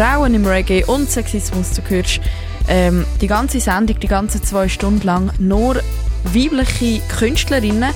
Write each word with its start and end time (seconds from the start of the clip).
Frauen 0.00 0.32
im 0.32 0.46
Reggae 0.46 0.82
und 0.86 1.10
Sexismus. 1.10 1.74
Du 1.74 1.82
hörst 1.90 2.22
ähm, 2.70 3.04
die 3.20 3.26
ganze 3.26 3.60
Sendung, 3.60 4.00
die 4.00 4.08
ganze 4.08 4.40
zwei 4.40 4.66
Stunden 4.66 5.06
lang 5.06 5.30
nur 5.38 5.74
weibliche 6.24 7.02
Künstlerinnen 7.18 7.92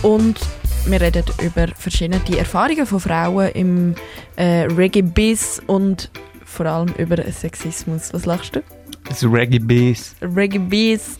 und 0.00 0.40
wir 0.86 0.98
reden 0.98 1.24
über 1.42 1.68
verschiedene 1.76 2.22
Erfahrungen 2.38 2.86
von 2.86 3.00
Frauen 3.00 3.50
im 3.50 3.94
äh, 4.36 4.62
Reggae-Biz 4.62 5.60
und 5.66 6.10
vor 6.46 6.64
allem 6.64 6.94
über 6.96 7.22
Sexismus. 7.30 8.14
Was 8.14 8.24
lachst 8.24 8.56
du? 8.56 8.62
Das 9.06 9.22
Reggae-Biz. 9.22 10.14
Reggae-Biz. 10.22 11.18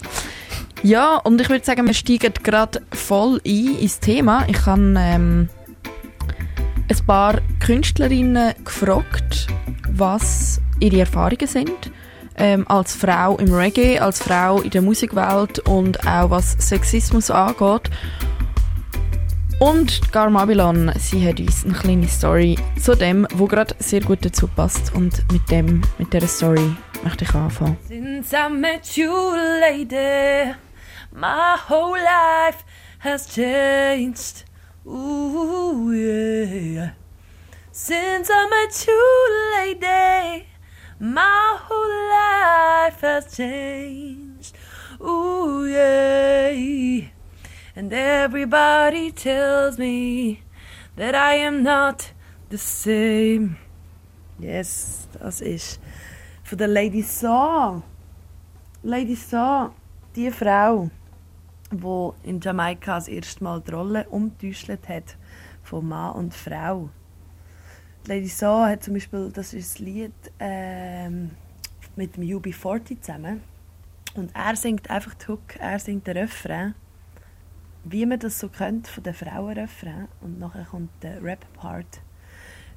Ja, 0.82 1.16
und 1.16 1.42
ich 1.42 1.50
würde 1.50 1.66
sagen, 1.66 1.86
wir 1.86 1.92
steigen 1.92 2.32
gerade 2.42 2.80
voll 2.90 3.38
ein 3.46 3.76
ins 3.78 4.00
Thema. 4.00 4.46
Ich 4.48 4.64
habe 4.64 4.94
ähm, 4.96 5.50
ein 6.88 7.06
paar 7.06 7.38
Künstlerinnen 7.60 8.54
gefragt, 8.64 9.48
was 9.98 10.60
ihre 10.80 11.00
Erfahrungen 11.00 11.46
sind. 11.46 11.90
Ähm, 12.36 12.66
als 12.66 12.94
Frau 12.94 13.36
im 13.36 13.52
Reggae, 13.52 13.98
als 13.98 14.22
Frau 14.22 14.60
in 14.60 14.70
der 14.70 14.80
Musikwelt 14.80 15.58
und 15.60 16.06
auch 16.06 16.30
was 16.30 16.52
Sexismus 16.58 17.30
angeht. 17.30 17.90
Und 19.60 20.10
Garmabilon, 20.10 20.90
sie 20.98 21.28
hat 21.28 21.38
uns 21.38 21.64
eine 21.64 21.74
kleine 21.74 22.08
Story 22.08 22.58
zu 22.80 22.96
dem, 22.96 23.28
wo 23.34 23.46
gerade 23.46 23.76
sehr 23.78 24.00
gut 24.00 24.24
dazu 24.24 24.48
passt. 24.48 24.92
Und 24.94 25.22
mit 25.30 25.48
dem, 25.50 25.82
mit 25.98 26.12
dieser 26.12 26.26
Story 26.26 26.74
möchte 27.04 27.24
ich 27.24 27.34
anfangen. 27.34 27.76
Since 27.86 28.34
I 28.34 28.50
met 28.50 28.96
you, 28.96 29.12
lady, 29.60 30.54
my 31.12 31.56
whole 31.68 31.98
life 31.98 32.64
has 32.98 33.28
changed. 33.28 34.44
Ooh, 34.84 35.92
yeah. 35.92 36.90
Since 37.74 38.28
I 38.30 38.48
met 38.50 38.86
you, 38.86 39.56
lady, 39.56 40.46
my 41.00 41.56
whole 41.58 42.10
life 42.10 43.00
has 43.00 43.34
changed. 43.34 44.54
Ooh, 45.00 45.64
yeah. 45.64 47.08
And 47.74 47.90
everybody 47.90 49.10
tells 49.10 49.78
me 49.78 50.42
that 50.96 51.14
I 51.14 51.36
am 51.36 51.62
not 51.62 52.12
the 52.50 52.58
same. 52.58 53.56
Yes, 54.38 55.08
das 55.18 55.40
ist 55.40 55.80
von 56.44 56.58
der 56.58 56.68
Lady 56.68 57.00
Saw. 57.00 57.82
Lady 58.82 59.14
Saw, 59.14 59.70
die 60.14 60.30
Frau, 60.30 60.90
die 61.70 62.28
in 62.28 62.38
Jamaika 62.38 62.96
das 62.96 63.08
erste 63.08 63.42
Mal 63.42 63.62
die 63.62 63.70
Rolle 63.70 64.06
umgetäuscht 64.10 64.68
hat 64.68 65.16
von 65.62 65.88
Mann 65.88 66.16
und 66.16 66.34
Frau. 66.34 66.90
Lady 68.06 68.28
Saw 68.28 68.68
hat 68.68 68.82
zum 68.82 68.94
Beispiel, 68.94 69.30
das 69.32 69.54
ist 69.54 69.74
das 69.74 69.78
Lied 69.78 70.12
ähm, 70.38 71.30
mit 71.96 72.16
dem 72.16 72.24
UB40 72.24 73.00
zusammen. 73.00 73.42
Und 74.14 74.34
er 74.34 74.56
singt 74.56 74.90
einfach 74.90 75.14
die 75.14 75.28
Hook, 75.28 75.56
er 75.58 75.78
singt 75.78 76.06
den 76.06 76.18
Refrain 76.18 76.74
wie 77.84 78.06
man 78.06 78.18
das 78.18 78.38
so 78.38 78.48
kennt 78.48 78.88
von 78.88 79.02
den 79.02 79.14
Frauenrefrain 79.14 80.08
und 80.20 80.38
nachher 80.38 80.64
kommt 80.64 80.90
der 81.02 81.22
Rap-Part 81.22 82.00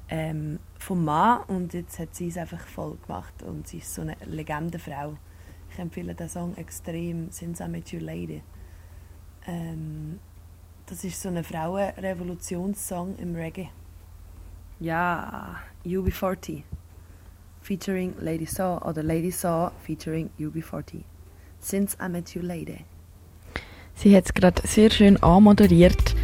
ähm, 0.08 0.58
vom 0.78 1.04
Mann 1.04 1.42
und 1.44 1.74
jetzt 1.74 1.98
hat 1.98 2.14
sie 2.14 2.28
es 2.28 2.36
einfach 2.36 2.60
voll 2.66 2.96
gemacht 3.06 3.42
und 3.42 3.68
sie 3.68 3.78
ist 3.78 3.94
so 3.94 4.02
eine 4.02 4.16
Legendenfrau. 4.24 5.16
Ich 5.70 5.78
empfehle 5.78 6.14
den 6.14 6.28
Song 6.28 6.56
extrem, 6.56 7.30
Since 7.30 7.64
I 7.64 7.68
Met 7.68 7.92
You 7.92 8.00
Lady. 8.00 8.42
Ähm, 9.46 10.18
das 10.86 11.04
ist 11.04 11.20
so 11.20 11.28
ein 11.28 11.42
Frauenrevolutionssong 11.42 13.16
im 13.16 13.34
Reggae. 13.34 13.68
Ja, 14.80 15.56
UB40 15.84 16.62
featuring 17.66 18.14
Lady 18.20 18.46
Saw 18.46 18.78
oder 18.84 19.02
Lady 19.02 19.30
Saw 19.30 19.70
featuring 19.84 20.30
UB40. 20.38 21.02
Since 21.58 21.96
I 22.00 22.08
Met 22.08 22.34
You 22.34 22.42
Lady. 22.42 22.84
Sie 23.94 24.14
hat 24.16 24.26
es 24.26 24.34
gerade 24.34 24.62
sehr 24.66 24.90
schön 24.90 25.20
anmoderiert. 25.22 26.14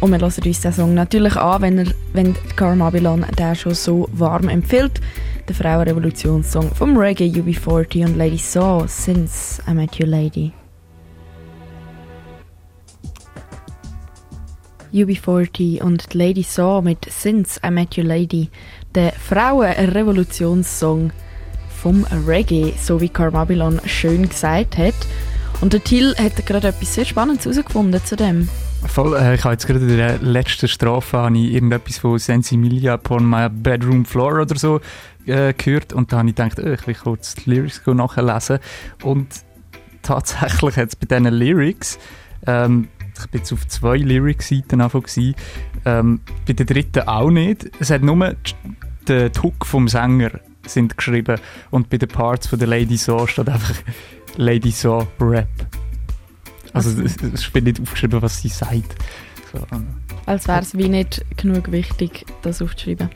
Und 0.00 0.10
wir 0.10 0.18
hören 0.18 0.24
uns 0.24 0.36
den 0.36 0.72
Song 0.72 0.94
natürlich 0.94 1.36
an, 1.36 1.62
wenn, 1.62 1.78
er, 1.78 1.92
wenn 2.12 2.34
Carmabilon 2.56 3.26
den 3.38 3.54
schon 3.56 3.74
so 3.74 4.08
warm 4.12 4.48
empfiehlt. 4.48 5.00
Der 5.48 5.54
Frauenrevolutionssong 5.54 6.70
vom 6.74 6.96
Reggae 6.96 7.28
UB40 7.28 8.06
und 8.06 8.16
Lady 8.16 8.38
Saw, 8.38 8.86
Since 8.88 9.62
I 9.68 9.74
Met 9.74 9.96
You 9.96 10.06
Lady. 10.06 10.52
UB40 14.94 15.82
und 15.82 16.14
Lady 16.14 16.44
Saw 16.44 16.80
mit 16.80 17.04
Since 17.10 17.60
I 17.66 17.70
Met 17.70 17.96
You 17.96 18.04
Lady, 18.04 18.48
der 18.94 19.12
Frauenrevolutionssong 19.12 21.10
vom 21.68 22.06
Reggae, 22.26 22.72
so 22.80 23.00
wie 23.00 23.08
Carmabilon 23.08 23.80
schön 23.86 24.28
gesagt 24.28 24.78
hat. 24.78 24.94
Und 25.60 25.72
der 25.72 25.82
Till 25.82 26.14
hat 26.16 26.46
gerade 26.46 26.68
etwas 26.68 26.94
sehr 26.94 27.04
Spannendes 27.04 27.44
herausgefunden 27.44 28.04
zu 28.04 28.16
dem. 28.16 28.48
Voll, 28.86 29.16
äh, 29.16 29.34
ich 29.34 29.44
habe 29.44 29.54
jetzt 29.54 29.66
gerade 29.66 29.80
in 29.80 29.96
der 29.96 30.18
letzten 30.18 30.68
Strafe 30.68 31.18
habe 31.18 31.38
ich 31.38 31.52
irgendetwas 31.52 31.98
von 31.98 32.18
Sensimilia 32.18 32.94
upon 32.94 33.28
my 33.28 33.48
bedroom 33.50 34.04
floor 34.04 34.42
oder 34.42 34.56
so 34.56 34.80
äh, 35.26 35.54
gehört 35.54 35.92
und 35.92 36.12
da 36.12 36.18
habe 36.18 36.28
ich 36.28 36.34
gedacht, 36.34 36.58
oh, 36.62 36.70
ich 36.70 36.86
will 36.86 36.94
kurz 36.94 37.34
die 37.34 37.50
Lyrics 37.50 37.82
nachlesen 37.86 38.58
und 39.02 39.26
tatsächlich 40.02 40.76
hat 40.76 40.88
es 40.90 40.96
bei 40.96 41.06
diesen 41.06 41.32
Lyrics 41.32 41.98
ähm, 42.46 42.88
ich 43.18 43.26
bin 43.28 43.40
jetzt 43.40 43.52
auf 43.52 43.66
zwei 43.68 43.96
Lyrics-Seiten 43.96 44.80
angefangen, 44.80 45.34
ähm, 45.84 46.20
bei 46.46 46.52
der 46.52 46.66
dritten 46.66 47.06
auch 47.06 47.30
nicht. 47.30 47.70
Es 47.78 47.90
hat 47.90 48.02
nur 48.02 48.34
den 49.08 49.30
Hook 49.42 49.66
vom 49.66 49.88
Sänger 49.88 50.40
sind 50.66 50.96
geschrieben 50.96 51.38
und 51.70 51.90
bei 51.90 51.98
den 51.98 52.08
Parts 52.08 52.46
von 52.46 52.58
der 52.58 52.68
Lady 52.68 52.96
So 52.96 53.26
steht 53.26 53.48
einfach 53.48 53.74
Lady 54.36 54.70
So 54.70 55.06
Rap. 55.20 55.48
Also 56.72 57.02
es, 57.02 57.16
es 57.16 57.54
wird 57.54 57.64
nicht 57.64 57.80
aufgeschrieben, 57.80 58.20
was 58.22 58.40
sie 58.40 58.48
sagt. 58.48 58.96
So. 59.52 59.60
Als 60.26 60.48
wäre 60.48 60.60
es 60.60 60.76
wie 60.76 60.88
nicht 60.88 61.24
genug 61.36 61.70
wichtig, 61.70 62.26
das 62.42 62.60
aufzuschreiben. 62.60 63.10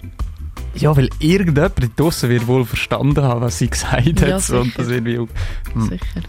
Ja, 0.74 0.96
weil 0.96 1.08
irgendjemand 1.18 1.98
draussen 1.98 2.28
wird 2.28 2.46
wohl 2.46 2.64
verstanden 2.64 3.22
haben, 3.22 3.40
was 3.40 3.58
sie 3.58 3.68
gesagt 3.68 4.20
hat. 4.20 4.28
Ja, 4.28 4.38
so, 4.38 4.60
und 4.60 4.78
das 4.78 4.88
irgendwie 4.88 5.16
hm. 5.16 5.88
Sicher. 5.88 6.22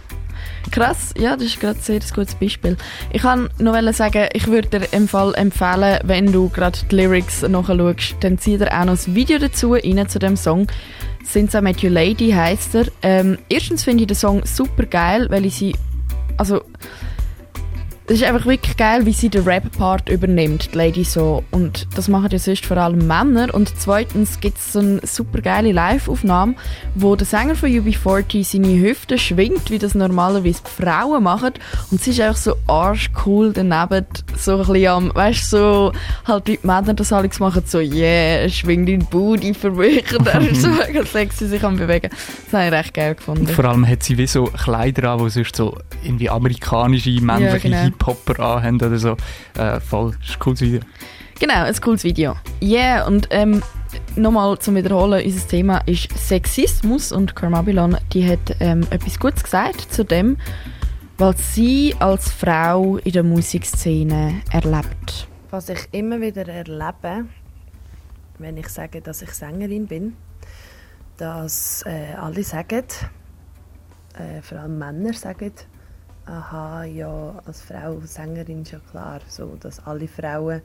Krass, 0.72 1.14
ja, 1.18 1.36
das 1.36 1.48
ist 1.48 1.60
gerade 1.60 1.80
sehr 1.80 1.96
ein 1.96 2.14
gutes 2.14 2.36
Beispiel. 2.36 2.78
Ich 3.12 3.22
kann 3.22 3.50
noch 3.58 3.94
sagen, 3.94 4.30
ich 4.34 4.48
würde 4.48 4.80
dir 4.80 4.88
im 4.92 5.08
Fall 5.08 5.34
empfehlen, 5.36 6.00
wenn 6.04 6.32
du 6.32 6.50
gerade 6.50 6.78
die 6.90 6.96
Lyrics 6.96 7.42
nachschaust, 7.42 8.16
dann 8.20 8.38
zieh 8.38 8.58
dir 8.58 8.72
auch 8.72 8.86
noch 8.86 9.08
ein 9.08 9.16
Video 9.16 9.40
dazu 9.40 9.74
rein 9.74 10.08
zu 10.08 10.20
dem 10.20 10.38
Song. 10.38 10.68
Since 11.24 11.58
I 11.58 11.62
Met 11.62 11.82
You 11.82 11.90
Lady 11.90 12.32
heisst 12.32 12.76
er. 12.76 12.86
Ähm, 13.02 13.38
erstens 13.50 13.84
finde 13.84 14.04
ich 14.04 14.08
den 14.08 14.16
Song 14.16 14.46
super 14.46 14.86
geil, 14.86 15.28
weil 15.30 15.46
ich 15.46 15.56
sie. 15.56 15.76
Also, 16.38 16.62
es 18.10 18.16
ist 18.16 18.24
einfach 18.24 18.48
wirklich 18.48 18.76
geil, 18.76 19.06
wie 19.06 19.14
sie 19.14 19.30
den 19.30 19.44
Rap-Part 19.44 20.10
übernimmt, 20.10 20.74
die 20.74 20.78
Lady 20.78 21.04
so. 21.04 21.44
Und 21.52 21.88
das 21.96 22.08
machen 22.08 22.30
ja 22.32 22.40
sonst 22.40 22.66
vor 22.66 22.78
allem 22.78 23.06
Männer. 23.06 23.54
Und 23.54 23.72
zweitens 23.78 24.40
gibt 24.40 24.58
es 24.58 24.74
so 24.74 24.80
eine 24.80 25.02
super 25.04 25.42
geile 25.42 25.72
Live-Aufnahme, 25.72 26.56
wo 26.96 27.16
der 27.16 27.28
Sänger 27.28 27.54
von 27.54 27.70
UB40 27.70 28.44
seine 28.44 28.82
Hüfte 28.82 29.20
schwingt, 29.20 29.70
wie 29.70 29.78
das 29.78 29.94
normalerweise 29.94 30.64
Frauen 30.64 31.24
machen. 31.24 31.52
Und 31.92 32.02
sie 32.02 32.10
ist 32.10 32.20
einfach 32.20 32.38
so 32.38 32.56
arschcool 32.66 33.54
daneben, 33.54 34.08
so 34.36 34.54
ein 34.54 34.58
bisschen 34.66 34.88
am, 34.88 35.14
weißt 35.14 35.54
du, 35.54 35.58
so, 35.58 35.92
halt 36.26 36.48
wie 36.48 36.58
die 36.58 36.66
Männer 36.66 36.96
das 36.96 37.14
alles 37.14 37.40
machen, 37.40 37.62
so, 37.68 37.78
yeah, 37.78 38.50
schwing 38.50 38.88
dein 38.88 39.06
Booty 39.06 39.54
für 39.54 39.70
mich. 39.70 40.18
Und 40.18 40.26
er 40.26 40.42
ist 40.42 40.62
so 40.64 40.70
mega 40.70 41.06
sexy 41.06 41.46
sich 41.46 41.64
am 41.64 41.78
bewegen. 41.78 42.10
Das 42.10 42.54
habe 42.54 42.66
ich 42.66 42.72
recht 42.72 42.94
geil 42.96 43.14
gefunden. 43.14 43.48
Vor 43.48 43.66
allem 43.66 43.88
hat 43.88 44.02
sie 44.02 44.18
wie 44.18 44.26
so 44.26 44.46
Kleider 44.46 45.12
an, 45.12 45.24
die 45.24 45.30
sonst 45.30 45.56
so 45.56 45.78
irgendwie 46.04 46.30
amerikanische, 46.32 47.12
männliche 47.22 47.68
ja, 47.68 47.84
genau. 47.84 47.99
Hip-Hopper 48.00 48.40
anhaben 48.40 48.76
oder 48.78 48.98
so. 48.98 49.18
Äh, 49.58 49.80
voll, 49.80 50.12
das 50.20 50.30
ist 50.30 50.36
ein 50.36 50.40
cooles 50.40 50.62
Video. 50.62 50.82
Genau, 51.40 51.64
ein 51.64 51.76
cooles 51.82 52.04
Video. 52.04 52.36
Yeah, 52.62 53.08
und 53.08 53.28
ähm, 53.32 53.62
nochmal 54.16 54.60
zum 54.60 54.76
Wiederholen, 54.76 55.24
unser 55.26 55.48
Thema 55.48 55.78
ist 55.86 56.10
Sexismus 56.18 57.12
und 57.12 57.36
Carmabilon, 57.36 57.98
die 58.14 58.30
hat 58.30 58.56
ähm, 58.60 58.86
etwas 58.90 59.20
Gutes 59.20 59.44
gesagt 59.44 59.94
zu 59.94 60.04
dem, 60.04 60.38
was 61.18 61.54
sie 61.56 61.96
als 62.00 62.32
Frau 62.32 62.98
in 62.98 63.12
der 63.12 63.24
Musikszene 63.24 64.42
erlebt. 64.52 65.28
Was 65.50 65.70
ich 65.70 65.88
immer 65.92 66.20
wieder 66.20 66.48
erlebe, 66.48 67.26
wenn 68.38 68.58
ich 68.58 68.70
sage, 68.70 69.02
dass 69.02 69.22
ich 69.22 69.32
Sängerin 69.32 69.88
bin, 69.88 70.16
dass 71.18 71.84
äh, 71.86 72.14
alle 72.16 72.44
sagen, 72.44 72.86
äh, 74.14 74.42
vor 74.42 74.60
allem 74.60 74.78
Männer 74.78 75.14
sagen, 75.14 75.52
aha, 76.30 76.84
ja, 76.84 77.42
als 77.46 77.62
Frau 77.62 78.00
Sängerin 78.04 78.62
ist 78.62 78.72
ja 78.72 78.80
klar, 78.92 79.20
so, 79.28 79.58
dass 79.60 79.86
alle 79.86 80.08
Frauen, 80.08 80.62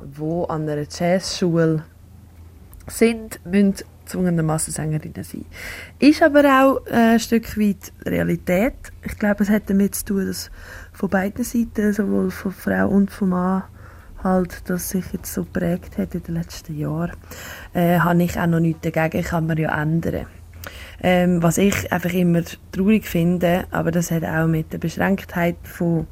die 0.00 0.44
an 0.48 0.68
einer 0.68 0.86
Jazzschule 0.88 1.84
sind, 2.86 3.40
müssen 3.44 3.74
zwungenermassen 4.04 4.72
Sängerinnen 4.72 5.24
sein. 5.24 5.46
Ist 5.98 6.22
aber 6.22 6.44
auch 6.44 6.86
äh, 6.86 7.14
ein 7.14 7.20
Stück 7.20 7.58
weit 7.58 7.92
Realität. 8.04 8.74
Ich 9.04 9.18
glaube, 9.18 9.44
es 9.44 9.50
hat 9.50 9.70
damit 9.70 9.94
zu 9.94 10.04
tun, 10.06 10.26
dass 10.26 10.50
von 10.92 11.08
beiden 11.08 11.44
Seiten, 11.44 11.92
sowohl 11.92 12.30
von 12.30 12.52
Frau 12.52 12.88
und 12.88 13.10
von 13.10 13.30
Mann, 13.30 13.62
halt 14.22 14.68
das 14.68 14.90
sich 14.90 15.04
jetzt 15.12 15.32
so 15.32 15.44
prägt 15.44 15.98
hat 15.98 16.14
in 16.14 16.22
den 16.22 16.34
letzten 16.34 16.76
Jahren, 16.78 17.12
äh, 17.72 17.98
habe 17.98 18.22
ich 18.22 18.38
auch 18.38 18.46
noch 18.46 18.60
nichts 18.60 18.82
dagegen, 18.82 19.24
kann 19.24 19.46
man 19.46 19.56
ja 19.56 19.80
ändern. 19.80 20.26
Ähm, 21.04 21.42
was 21.42 21.58
ich 21.58 21.92
einfach 21.92 22.12
immer 22.12 22.42
traurig 22.70 23.06
finde, 23.06 23.64
aber 23.72 23.90
das 23.90 24.12
hat 24.12 24.24
auch 24.24 24.46
mit 24.46 24.72
der 24.72 24.78
Beschränktheit 24.78 25.56
von 25.64 26.06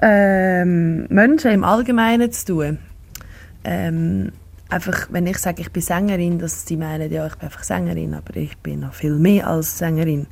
ähm, 0.00 1.06
Menschen 1.08 1.50
im 1.50 1.64
Allgemeinen 1.64 2.30
zu 2.30 2.46
tun. 2.46 2.78
Ähm, 3.64 4.32
einfach, 4.68 5.08
wenn 5.10 5.26
ich 5.26 5.38
sage, 5.38 5.62
ich 5.62 5.72
bin 5.72 5.82
Sängerin, 5.82 6.38
dass 6.38 6.66
sie 6.66 6.76
meinen, 6.76 7.12
ja, 7.12 7.26
ich 7.26 7.34
bin 7.34 7.46
einfach 7.46 7.62
Sängerin, 7.62 8.14
aber 8.14 8.36
ich 8.36 8.56
bin 8.58 8.80
noch 8.80 8.94
viel 8.94 9.16
mehr 9.16 9.48
als 9.48 9.78
Sängerin. 9.78 10.26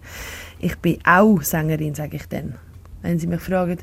Ich 0.61 0.79
bin 0.79 0.99
auch 1.05 1.43
Sängerin, 1.43 1.95
sage 1.95 2.17
ich 2.17 2.29
dann. 2.29 2.55
Wenn 3.03 3.19
sie 3.19 3.27
mich 3.27 3.41
fragen, 3.41 3.79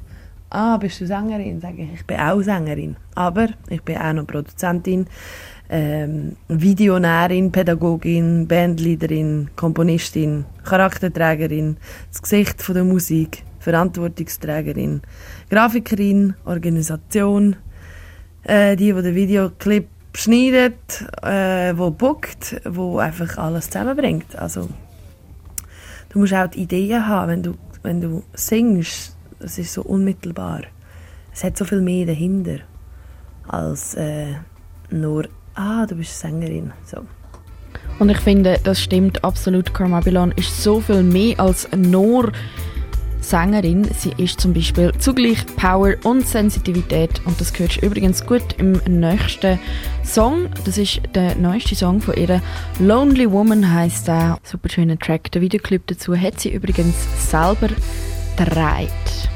ah, 0.49 0.77
bist 0.77 1.01
du 1.01 1.07
Sängerin, 1.07 1.61
sage 1.61 1.83
ich, 1.83 1.93
ich 1.93 2.05
bin 2.05 2.19
auch 2.19 2.41
Sängerin. 2.41 2.95
Aber 3.13 3.47
ich 3.69 3.83
bin 3.83 3.97
auch 3.97 4.13
noch 4.13 4.27
Produzentin, 4.27 5.07
ähm, 5.69 6.35
Videonärin, 6.47 7.51
Pädagogin, 7.51 8.47
Bandleaderin, 8.47 9.49
Komponistin, 9.55 10.45
Charakterträgerin, 10.63 11.77
das 12.11 12.21
Gesicht 12.21 12.61
von 12.61 12.75
der 12.75 12.83
Musik, 12.83 13.43
Verantwortungsträgerin, 13.59 15.01
Grafikerin, 15.49 16.35
Organisation, 16.45 17.55
äh, 18.43 18.75
die, 18.75 18.93
die 18.93 19.01
den 19.01 19.15
Videoclip 19.15 19.87
schneidet, 20.13 21.03
äh, 21.23 21.73
wo 21.75 21.91
bookt, 21.91 22.61
wo 22.63 22.99
einfach 22.99 23.37
alles 23.37 23.69
zusammenbringt. 23.69 24.35
Also 24.37 24.69
du 26.09 26.19
musst 26.19 26.33
auch 26.33 26.47
die 26.47 26.61
Ideen 26.61 27.07
haben, 27.07 27.29
wenn 27.29 27.43
du, 27.43 27.57
wenn 27.81 28.01
du 28.01 28.23
singst, 28.33 29.15
das 29.39 29.57
ist 29.57 29.73
so 29.73 29.81
unmittelbar. 29.81 30.61
Es 31.33 31.43
hat 31.43 31.57
so 31.57 31.65
viel 31.65 31.81
mehr 31.81 32.05
dahinter 32.05 32.59
als 33.47 33.95
äh, 33.95 34.35
nur 34.89 35.27
ah, 35.55 35.85
du 35.85 35.95
bist 35.95 36.19
Sängerin. 36.19 36.71
So. 36.85 37.05
Und 37.99 38.09
ich 38.09 38.19
finde, 38.19 38.59
das 38.63 38.81
stimmt 38.81 39.23
absolut. 39.23 39.73
Carmabilon 39.73 40.31
ist 40.33 40.61
so 40.61 40.81
viel 40.81 41.03
mehr 41.03 41.39
als 41.39 41.67
nur 41.75 42.31
Sängerin. 43.21 43.87
Sie 43.97 44.13
ist 44.17 44.39
zum 44.39 44.53
Beispiel 44.53 44.91
zugleich 44.99 45.45
Power 45.55 45.95
und 46.03 46.27
Sensitivität. 46.27 47.21
Und 47.25 47.39
das 47.39 47.57
hörst 47.57 47.81
du 47.81 47.85
übrigens 47.85 48.25
gut 48.25 48.55
im 48.57 48.73
nächsten 48.87 49.59
Song. 50.03 50.49
Das 50.65 50.77
ist 50.77 51.01
der 51.15 51.35
neueste 51.35 51.75
Song 51.75 52.01
von 52.01 52.15
ihr. 52.15 52.41
Lonely 52.79 53.31
Woman 53.31 53.73
heißt 53.73 54.07
der. 54.07 54.37
Super 54.43 54.69
schöner 54.69 54.99
Track. 54.99 55.31
Der 55.31 55.41
Videoclip 55.41 55.87
dazu 55.87 56.15
hat 56.15 56.39
sie 56.39 56.53
übrigens 56.53 56.95
selber 57.29 57.69
gedreht. 58.37 59.34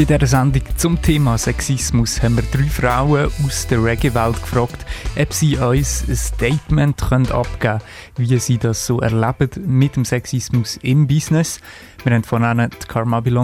Bei 0.00 0.06
dieser 0.06 0.26
Sendung 0.26 0.62
zum 0.78 1.02
Thema 1.02 1.36
Sexismus 1.36 2.22
haben 2.22 2.36
wir 2.36 2.42
drei 2.44 2.70
Frauen 2.70 3.30
aus 3.44 3.66
der 3.66 3.84
Reggae-Welt 3.84 4.40
gefragt, 4.40 4.86
ob 5.14 5.32
sie 5.34 5.58
uns 5.58 6.08
ein 6.08 6.16
Statement 6.16 7.02
abgeben 7.30 7.58
können, 7.58 7.80
wie 8.16 8.38
sie 8.38 8.56
das 8.56 8.86
so 8.86 9.00
erleben 9.00 9.50
mit 9.66 9.96
dem 9.96 10.06
Sexismus 10.06 10.78
im 10.78 11.06
Business. 11.06 11.60
Wir 12.02 12.14
haben 12.14 12.24
von 12.24 12.42
ihnen 12.42 12.70
die 12.70 12.86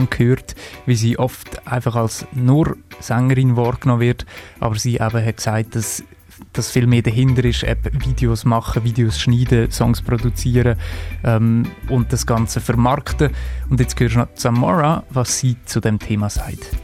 gehört, 0.08 0.55
wie 0.87 0.94
sie 0.94 1.19
oft 1.19 1.67
einfach 1.69 1.94
als 1.94 2.26
nur 2.32 2.79
Sängerin 3.00 3.59
wahrgenommen 3.59 4.00
wird, 4.00 4.25
aber 4.59 4.76
sie 4.76 4.94
eben 4.94 5.26
hat 5.26 5.37
gesagt, 5.37 5.76
dass 5.76 6.05
dass 6.53 6.71
viel 6.71 6.87
mehr 6.87 7.03
dahinter 7.03 7.44
ist, 7.44 7.62
eben 7.62 8.05
Videos 8.05 8.44
machen, 8.44 8.85
Videos 8.85 9.19
schneiden, 9.19 9.71
Songs 9.71 10.03
produzieren 10.03 10.77
ähm, 11.25 11.67
und 11.88 12.12
das 12.12 12.27
Ganze 12.27 12.61
vermarkten. 12.61 13.31
Und 13.71 13.81
jetzt 13.81 13.99
hörst 13.99 14.15
du 14.15 14.21
noch 14.21 14.29
Samara, 14.35 15.05
was 15.11 15.38
sie 15.38 15.56
zu 15.65 15.81
dem 15.81 15.99
Thema 15.99 16.31
sagt. 16.31 16.77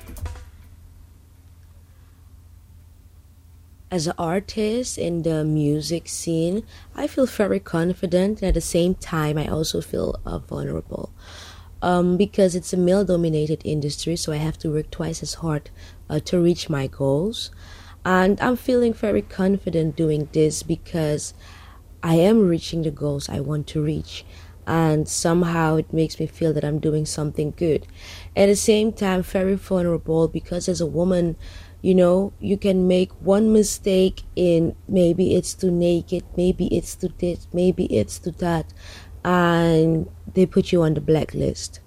As 3.90 4.08
an 4.08 4.14
artist 4.16 4.96
in 4.96 5.22
the 5.22 5.44
music 5.44 6.08
scene, 6.08 6.62
I 6.96 7.06
feel 7.06 7.26
very 7.26 7.60
confident 7.60 8.40
and 8.40 8.49
at 8.49 8.54
the 8.54 8.60
same 8.62 8.94
time 8.94 9.37
I 9.37 9.49
also 9.49 9.82
feel 9.82 10.19
uh, 10.25 10.38
vulnerable. 10.38 11.10
Um, 11.82 12.16
because 12.16 12.54
it's 12.54 12.72
a 12.72 12.78
male 12.78 13.04
dominated 13.04 13.60
industry, 13.66 14.16
so 14.16 14.32
I 14.32 14.37
have 14.37 14.56
to 14.60 14.70
work 14.70 14.90
twice 14.90 15.22
as 15.22 15.34
hard 15.34 15.69
uh, 16.08 16.20
to 16.20 16.40
reach 16.40 16.70
my 16.70 16.87
goals. 16.87 17.50
And 18.04 18.40
I'm 18.40 18.56
feeling 18.56 18.94
very 18.94 19.22
confident 19.22 19.96
doing 19.96 20.28
this 20.32 20.62
because 20.62 21.34
I 22.02 22.16
am 22.16 22.49
reaching 22.49 22.82
the 22.82 22.90
goals 22.90 23.28
I 23.28 23.40
want 23.40 23.66
to 23.69 23.82
reach. 23.82 24.25
And 24.66 25.08
somehow 25.08 25.76
it 25.76 25.93
makes 25.93 26.19
me 26.20 26.26
feel 26.26 26.52
that 26.52 26.64
I'm 26.64 26.78
doing 26.78 27.04
something 27.06 27.52
good. 27.56 27.87
At 28.37 28.46
the 28.46 28.56
same 28.56 28.93
time, 28.93 29.22
very 29.22 29.54
vulnerable 29.54 30.28
because 30.28 30.69
as 30.69 30.81
a 30.81 30.87
woman, 30.87 31.37
you 31.81 31.94
know, 31.96 32.32
you 32.38 32.56
can 32.56 32.87
make 32.87 33.10
one 33.20 33.52
mistake 33.52 34.22
in 34.37 34.76
maybe 34.87 35.34
it's 35.34 35.54
too 35.54 35.70
naked, 35.70 36.25
maybe 36.37 36.66
it's 36.69 36.94
too 36.94 37.12
this, 37.19 37.49
maybe 37.52 37.87
it's 37.87 38.20
too 38.20 38.31
that, 38.38 38.72
and 39.25 40.08
they 40.32 40.46
put 40.46 40.70
you 40.70 40.82
on 40.82 40.94
the 40.94 41.00
blacklist 41.00 41.81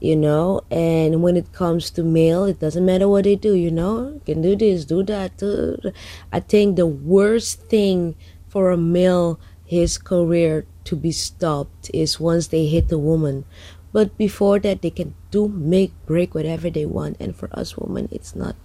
you 0.00 0.16
know? 0.16 0.62
And 0.70 1.22
when 1.22 1.36
it 1.36 1.52
comes 1.52 1.90
to 1.90 2.02
male 2.02 2.44
it 2.44 2.60
doesn't 2.60 2.84
matter 2.84 3.08
what 3.08 3.24
they 3.24 3.36
do 3.36 3.54
you 3.54 3.70
know? 3.70 4.12
You 4.14 4.22
can 4.24 4.42
do 4.42 4.56
this 4.56 4.84
do 4.84 5.02
that 5.04 5.92
i 6.32 6.40
think 6.40 6.76
the 6.76 6.86
worst 6.86 7.62
thing 7.68 8.14
for 8.48 8.70
a 8.70 8.76
male 8.76 9.38
his 9.68 9.98
career 9.98 10.64
to 10.84 10.96
be 10.96 11.12
stopped 11.12 11.90
is 11.92 12.18
once 12.18 12.48
they 12.48 12.64
hit 12.66 12.88
the 12.88 12.96
woman. 12.98 13.44
But 13.92 14.16
before 14.16 14.58
that 14.60 14.80
they 14.80 14.88
can 14.90 15.14
do 15.30 15.46
make 15.48 15.92
break 16.06 16.34
whatever 16.34 16.70
they 16.70 16.86
want. 16.86 17.20
And 17.20 17.36
for 17.36 17.52
us 17.52 17.76
women 17.76 18.08
it's 18.10 18.34
not 18.34 18.56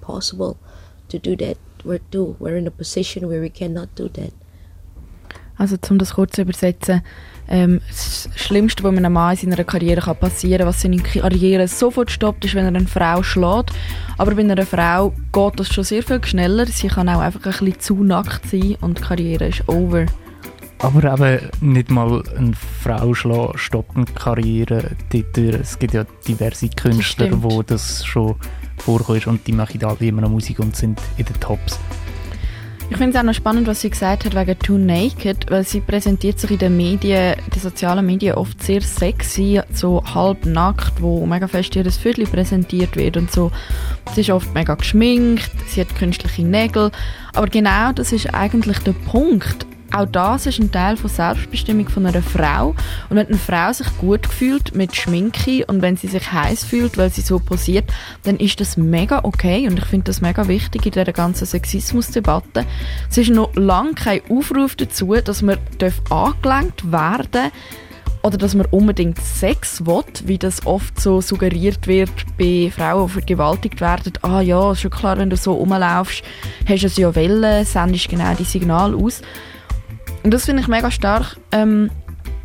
possible 0.00 0.56
to 1.10 1.18
do 1.18 1.36
that. 1.36 1.58
We're 1.84 2.00
too 2.10 2.36
we're 2.40 2.56
in 2.56 2.66
a 2.66 2.72
position 2.72 3.28
where 3.28 3.42
we 3.42 3.50
cannot 3.50 3.94
do 3.94 4.08
that. 4.08 4.32
Also 5.58 5.76
um 5.90 5.98
das 5.98 6.14
kurz 6.14 6.38
übersetzen 6.38 7.02
ähm, 7.48 7.80
das 7.88 8.28
Schlimmste, 8.36 8.82
was 8.84 8.96
einem 8.96 9.12
Mann 9.12 9.36
in 9.36 9.50
seiner 9.50 9.64
Karriere 9.64 10.00
kann 10.00 10.16
passieren 10.16 10.58
kann, 10.58 10.68
was 10.68 10.82
seine 10.82 10.98
Karriere 10.98 11.68
sofort 11.68 12.10
stoppt, 12.10 12.44
ist, 12.44 12.54
wenn 12.54 12.64
er 12.64 12.68
eine 12.68 12.86
Frau 12.86 13.22
schlägt. 13.22 13.72
Aber 14.18 14.34
bei 14.34 14.42
einer 14.42 14.66
Frau 14.66 15.12
geht 15.32 15.60
das 15.60 15.72
schon 15.72 15.84
sehr 15.84 16.02
viel 16.02 16.24
schneller. 16.24 16.66
Sie 16.66 16.88
kann 16.88 17.08
auch 17.08 17.20
einfach 17.20 17.44
ein 17.44 17.52
bisschen 17.52 17.80
zu 17.80 18.04
nackt 18.04 18.48
sein 18.50 18.76
und 18.80 18.98
die 18.98 19.02
Karriere 19.02 19.48
ist 19.48 19.68
over. 19.68 20.06
Aber 20.80 21.12
eben 21.12 21.50
nicht 21.60 21.90
mal 21.90 22.22
eine 22.36 22.52
Frau 22.54 23.12
schlagen 23.14 23.58
stoppt 23.58 23.96
eine 23.96 24.04
Karriere. 24.06 24.90
Es 25.60 25.78
gibt 25.78 25.94
ja 25.94 26.04
diverse 26.26 26.68
Künstler, 26.68 27.28
das 27.28 27.42
wo 27.42 27.62
das 27.62 28.04
schon 28.04 28.36
vorkommt 28.76 29.26
und 29.26 29.46
die 29.46 29.52
machen 29.52 29.82
alle 29.84 29.98
immer 30.00 30.22
noch 30.22 30.30
Musik 30.30 30.60
und 30.60 30.76
sind 30.76 31.00
in 31.16 31.24
den 31.24 31.40
Tops. 31.40 31.80
Ich 32.90 32.96
finde 32.96 33.10
es 33.10 33.20
auch 33.20 33.26
noch 33.26 33.34
spannend, 33.34 33.66
was 33.66 33.82
sie 33.82 33.90
gesagt 33.90 34.24
hat 34.24 34.34
wegen 34.34 34.58
Too 34.58 34.78
Naked, 34.78 35.50
weil 35.50 35.62
sie 35.62 35.80
präsentiert 35.80 36.40
sich 36.40 36.52
in 36.52 36.58
den 36.58 36.76
Medien, 36.76 37.36
den 37.54 37.60
sozialen 37.60 38.04
Medien 38.04 38.34
oft 38.34 38.62
sehr 38.62 38.80
sexy, 38.80 39.60
so 39.72 40.02
halb 40.14 40.46
nackt, 40.46 41.02
wo 41.02 41.26
mega 41.26 41.48
fest 41.48 41.76
ihr 41.76 41.84
Viertel 41.84 42.26
präsentiert 42.26 42.96
wird 42.96 43.18
und 43.18 43.30
so. 43.30 43.52
Sie 44.14 44.22
ist 44.22 44.30
oft 44.30 44.54
mega 44.54 44.74
geschminkt, 44.74 45.50
sie 45.66 45.82
hat 45.82 45.94
künstliche 45.96 46.42
Nägel, 46.42 46.90
aber 47.34 47.48
genau 47.48 47.92
das 47.92 48.12
ist 48.12 48.34
eigentlich 48.34 48.78
der 48.78 48.92
Punkt. 48.92 49.66
Auch 49.98 50.06
das 50.06 50.46
ist 50.46 50.60
ein 50.60 50.70
Teil 50.70 50.96
von 50.96 51.10
Selbstbestimmung 51.10 51.88
von 51.88 52.06
einer 52.06 52.22
Frau. 52.22 52.68
Und 53.08 53.16
wenn 53.16 53.26
eine 53.26 53.36
Frau 53.36 53.72
sich 53.72 53.88
gut 53.98 54.28
fühlt 54.28 54.72
mit 54.76 54.94
Schminke 54.94 55.66
und 55.66 55.82
wenn 55.82 55.96
sie 55.96 56.06
sich 56.06 56.32
heiß 56.32 56.62
fühlt, 56.62 56.96
weil 56.96 57.10
sie 57.10 57.20
so 57.20 57.40
posiert, 57.40 57.86
dann 58.22 58.36
ist 58.36 58.60
das 58.60 58.76
mega 58.76 59.18
okay. 59.24 59.66
Und 59.66 59.76
ich 59.76 59.86
finde 59.86 60.04
das 60.04 60.20
mega 60.20 60.46
wichtig 60.46 60.86
in 60.86 60.92
dieser 60.92 61.12
ganzen 61.12 61.46
Sexismusdebatte. 61.46 62.64
Es 63.10 63.18
ist 63.18 63.30
noch 63.30 63.52
lange 63.56 63.94
kein 63.94 64.20
Aufruf 64.30 64.76
dazu, 64.76 65.14
dass 65.14 65.42
man 65.42 65.58
angelenkt 66.10 66.92
werden 66.92 67.28
darf 67.32 67.52
oder 68.22 68.38
dass 68.38 68.54
man 68.54 68.66
unbedingt 68.66 69.18
Sex 69.18 69.84
will, 69.84 70.04
wie 70.24 70.38
das 70.38 70.64
oft 70.64 71.00
so 71.00 71.20
suggeriert 71.20 71.88
wird 71.88 72.10
bei 72.38 72.70
Frauen, 72.72 73.06
die 73.08 73.12
vergewaltigt 73.14 73.80
werden. 73.80 74.12
Ah 74.22 74.42
ja, 74.42 74.72
ist 74.72 74.82
schon 74.82 74.90
klar, 74.90 75.18
wenn 75.18 75.30
du 75.30 75.36
so 75.36 75.54
rumlaufst, 75.54 76.22
hast 76.68 76.82
du 76.82 76.86
es 76.86 76.96
ja 76.96 77.14
Wellen, 77.14 77.64
sendest 77.64 78.08
genau 78.08 78.34
die 78.34 78.44
Signal 78.44 78.94
aus. 78.94 79.22
Und 80.28 80.34
das 80.34 80.44
finde 80.44 80.60
ich 80.60 80.68
mega 80.68 80.90
stark 80.90 81.38
ähm, 81.52 81.90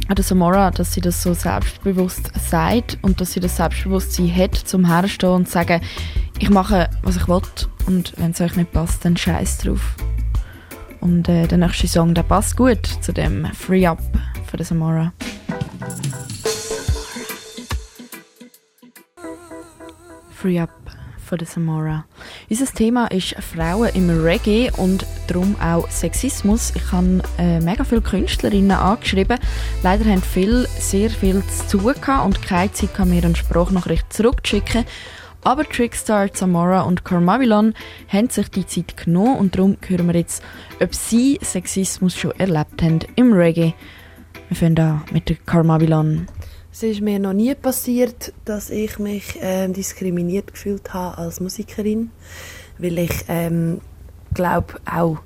an 0.07 0.15
der 0.15 0.23
Samora, 0.23 0.71
dass 0.71 0.93
sie 0.93 1.01
das 1.01 1.21
so 1.21 1.33
selbstbewusst 1.33 2.31
sagt 2.49 2.97
und 3.01 3.19
dass 3.19 3.33
sie 3.33 3.41
das 3.41 3.57
Selbstbewusstsein 3.57 4.33
hat, 4.33 4.55
zum 4.55 4.85
herstehen 4.85 5.31
und 5.31 5.47
zu 5.47 5.51
sagen, 5.51 5.81
ich 6.39 6.49
mache, 6.49 6.89
was 7.01 7.17
ich 7.17 7.27
will 7.27 7.41
und 7.85 8.13
wenn 8.15 8.31
es 8.31 8.39
euch 8.39 8.55
nicht 8.55 8.71
passt, 8.71 9.03
dann 9.03 9.17
scheiß 9.17 9.57
drauf. 9.57 9.97
Und 11.01 11.27
äh, 11.27 11.45
der 11.45 11.57
nächste 11.57 11.89
Song, 11.89 12.13
der 12.13 12.23
passt 12.23 12.55
gut 12.55 12.85
zu 12.85 13.11
dem 13.11 13.47
Free 13.47 13.85
Up 13.85 13.99
von 14.45 14.57
der 14.57 14.65
Samora. 14.65 15.11
Free 20.33 20.57
Up 20.57 20.69
von 21.17 21.37
der 21.37 21.47
Samora. 21.47 22.05
Unser 22.49 22.65
Thema 22.65 23.07
ist 23.07 23.35
Frauen 23.35 23.89
im 23.93 24.09
Reggae 24.09 24.69
und 24.75 25.05
darum 25.27 25.55
auch 25.61 25.89
Sexismus. 25.89 26.73
Ich 26.75 26.91
habe 26.91 27.21
äh, 27.37 27.59
mega 27.61 27.83
viele 27.83 28.01
Künstlerinnen 28.01 28.71
angeschrieben. 28.71 29.39
Leider 29.81 30.05
haben 30.05 30.21
viele 30.21 30.67
sehr 30.77 31.09
viel 31.09 31.41
zu 31.67 31.77
tun 31.77 31.95
und 32.25 32.41
keine 32.41 32.71
Zeit, 32.73 32.99
mir 33.05 33.23
eine 33.23 33.35
Sprachnachricht 33.35 34.11
zurückzuschicken. 34.11 34.85
Aber 35.41 35.67
Trickstar, 35.67 36.31
Zamora 36.33 36.81
und 36.81 37.03
Carmavilon 37.03 37.73
haben 38.07 38.29
sich 38.29 38.49
die 38.49 38.65
Zeit 38.65 38.97
genommen 38.97 39.37
und 39.37 39.55
darum 39.55 39.77
hören 39.87 40.07
wir 40.07 40.15
jetzt, 40.15 40.43
ob 40.81 40.93
sie 40.93 41.39
Sexismus 41.41 42.15
schon 42.15 42.31
erlebt 42.39 42.81
haben 42.81 42.99
im 43.15 43.33
Reggae. 43.33 43.73
Wir 44.49 44.57
fangen 44.57 44.79
an 44.79 45.01
mit 45.11 45.29
der. 45.29 45.37
Es 46.75 46.81
ist 46.81 47.01
mir 47.01 47.19
noch 47.19 47.33
nie 47.33 47.53
passiert, 47.53 48.33
dass 48.45 48.71
ich 48.71 48.97
mich 48.97 49.39
äh, 49.43 49.67
diskriminiert 49.67 50.53
gefühlt 50.53 50.91
habe 50.91 51.19
als 51.19 51.39
Musikerin, 51.39 52.09
weil 52.79 52.97
ich 52.97 53.25
ähm, 53.27 53.79
glaube 54.33 54.79
auch 54.91 55.19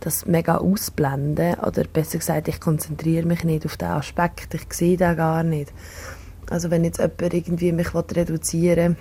das 0.00 0.26
mega 0.26 0.58
ausblenden 0.58 1.54
oder 1.54 1.84
besser 1.84 2.18
gesagt, 2.18 2.48
ich 2.48 2.60
konzentriere 2.60 3.24
mich 3.24 3.44
nicht 3.44 3.64
auf 3.64 3.78
den 3.78 3.88
Aspekt, 3.88 4.52
ich 4.52 4.70
sehe 4.74 4.98
den 4.98 5.16
gar 5.16 5.42
nicht. 5.42 5.72
Also 6.50 6.70
wenn 6.70 6.84
jetzt 6.84 6.98
jemand 6.98 7.32
irgendwie 7.32 7.72
mich 7.72 7.94
reduzieren 7.94 8.98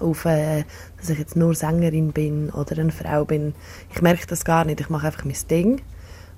auf, 0.00 0.24
äh, 0.24 0.64
dass 0.96 1.10
ich 1.10 1.18
jetzt 1.18 1.36
nur 1.36 1.54
Sängerin 1.54 2.12
bin 2.12 2.48
oder 2.48 2.78
eine 2.78 2.90
Frau 2.90 3.26
bin, 3.26 3.54
ich 3.94 4.00
merke 4.00 4.26
das 4.26 4.46
gar 4.46 4.64
nicht, 4.64 4.80
ich 4.80 4.88
mache 4.88 5.08
einfach 5.08 5.26
mein 5.26 5.36
Ding 5.50 5.82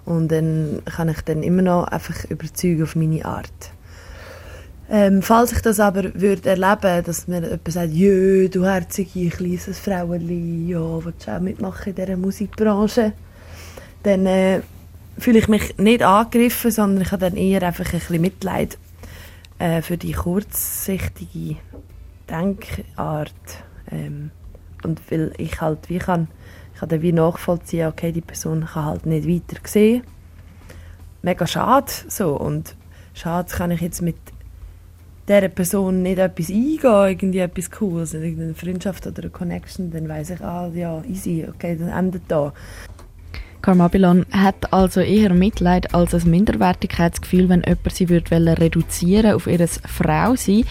und 0.04 0.32
dann 0.32 0.82
kann 0.84 1.10
ich 1.10 1.20
dann 1.20 1.44
immer 1.44 1.62
noch 1.62 1.84
einfach 1.84 2.24
überzeugen 2.24 2.82
auf 2.82 2.96
meine 2.96 3.24
Art. 3.24 3.72
Ähm, 4.92 5.22
falls 5.22 5.52
ich 5.52 5.62
das 5.62 5.78
aber 5.78 6.12
würde 6.20 6.50
erleben, 6.50 7.04
dass 7.04 7.28
mir 7.28 7.42
jemand 7.42 7.70
sagt, 7.70 7.92
jö, 7.92 8.48
du 8.48 8.64
herzige 8.64 9.30
kleines 9.30 9.78
Frauenli, 9.78 10.68
ja, 10.68 11.04
willst 11.04 11.28
du 11.28 11.36
auch 11.36 11.40
mitmachen 11.40 11.90
in 11.90 11.94
dieser 11.94 12.16
Musikbranche? 12.16 13.12
Dann 14.02 14.26
äh, 14.26 14.62
fühle 15.16 15.38
ich 15.38 15.46
mich 15.46 15.78
nicht 15.78 16.02
angegriffen, 16.02 16.72
sondern 16.72 17.02
ich 17.02 17.12
habe 17.12 17.30
dann 17.30 17.36
eher 17.36 17.62
einfach 17.62 17.84
ein 17.84 18.00
bisschen 18.00 18.20
Mitleid 18.20 18.78
äh, 19.60 19.80
für 19.80 19.96
die 19.96 20.10
kurzsichtige 20.10 21.58
Denkart. 22.28 23.32
Ähm, 23.92 24.32
und 24.82 25.00
weil 25.08 25.32
ich 25.36 25.60
halt 25.60 25.88
wie 25.88 25.98
kann, 25.98 26.26
ich 26.74 26.80
kann 26.80 26.88
dann 26.88 27.02
wie 27.02 27.12
nachvollziehen, 27.12 27.86
okay, 27.86 28.10
die 28.10 28.22
Person 28.22 28.66
kann 28.66 28.86
halt 28.86 29.06
nicht 29.06 29.28
weiter 29.28 29.60
sehen. 29.68 30.02
Mega 31.22 31.46
schade, 31.46 31.92
so. 32.08 32.36
Und 32.36 32.74
schade 33.14 33.52
kann 33.54 33.70
ich 33.70 33.82
jetzt 33.82 34.02
mit 34.02 34.16
dieser 35.30 35.48
Person 35.48 36.02
nicht 36.02 36.18
etwas 36.18 36.50
eingehen, 36.50 37.08
irgendwie 37.08 37.38
etwas 37.38 37.70
Cooles, 37.70 38.14
eine 38.14 38.54
Freundschaft 38.54 39.06
oder 39.06 39.22
eine 39.22 39.30
Connection, 39.30 39.90
dann 39.90 40.08
weiß 40.08 40.30
ich, 40.30 40.40
ah 40.40 40.70
ja, 40.74 41.02
easy, 41.04 41.46
okay, 41.48 41.76
dann 41.78 41.88
endet 41.88 42.22
da. 42.28 42.52
Carmabilon 43.62 44.26
hat 44.32 44.72
also 44.72 45.00
eher 45.00 45.32
Mitleid 45.34 45.94
als 45.94 46.14
ein 46.14 46.30
Minderwertigkeitsgefühl, 46.30 47.48
wenn 47.48 47.62
jemand 47.62 47.92
sie 47.92 48.08
würde 48.08 48.58
reduzieren 48.58 49.32
auf 49.32 49.46
ihr 49.46 49.68
Frau-Sein. 49.68 50.64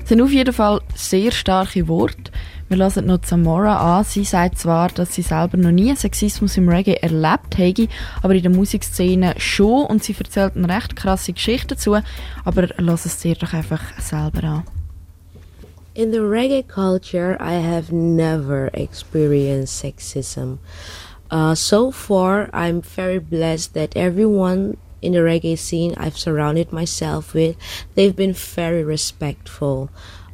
Das 0.00 0.08
sind 0.08 0.20
auf 0.20 0.32
jeden 0.32 0.52
Fall 0.52 0.80
sehr 0.94 1.30
starke 1.30 1.86
Worte. 1.86 2.32
Wir 2.72 2.78
lassen 2.78 3.04
noch 3.04 3.20
Zamora 3.20 3.98
an. 3.98 4.04
Sie 4.04 4.24
sagt 4.24 4.58
zwar, 4.58 4.88
dass 4.88 5.12
sie 5.14 5.20
selber 5.20 5.58
noch 5.58 5.72
nie 5.72 5.94
Sexismus 5.94 6.56
im 6.56 6.70
Reggae 6.70 6.94
erlebt 7.02 7.58
hätte, 7.58 7.86
aber 8.22 8.34
in 8.34 8.40
der 8.40 8.50
Musikszene 8.50 9.34
schon 9.36 9.84
und 9.84 10.02
sie 10.02 10.16
erzählt 10.18 10.56
eine 10.56 10.74
recht 10.74 10.96
krasse 10.96 11.34
Geschichte 11.34 11.74
dazu. 11.74 11.98
Aber 12.46 12.68
lass 12.78 13.04
es 13.04 13.18
dir 13.18 13.34
doch 13.34 13.52
einfach 13.52 13.82
selber 14.00 14.44
an. 14.44 14.62
In 15.92 16.12
the 16.12 16.20
reggae 16.20 16.62
culture, 16.66 17.36
I 17.38 17.60
have 17.60 17.94
never 17.94 18.70
experienced 18.72 19.78
sexism. 19.78 20.56
Uh, 21.30 21.54
so 21.54 21.90
far, 21.90 22.48
I'm 22.54 22.80
very 22.80 23.20
blessed 23.20 23.74
that 23.74 23.94
everyone 23.94 24.78
in 25.02 25.12
the 25.12 25.18
reggae 25.18 25.58
scene 25.58 25.94
I've 25.98 26.16
surrounded 26.16 26.72
myself 26.72 27.34
with, 27.34 27.56
they've 27.96 28.16
been 28.16 28.32
very 28.32 28.82
respectful. 28.82 29.90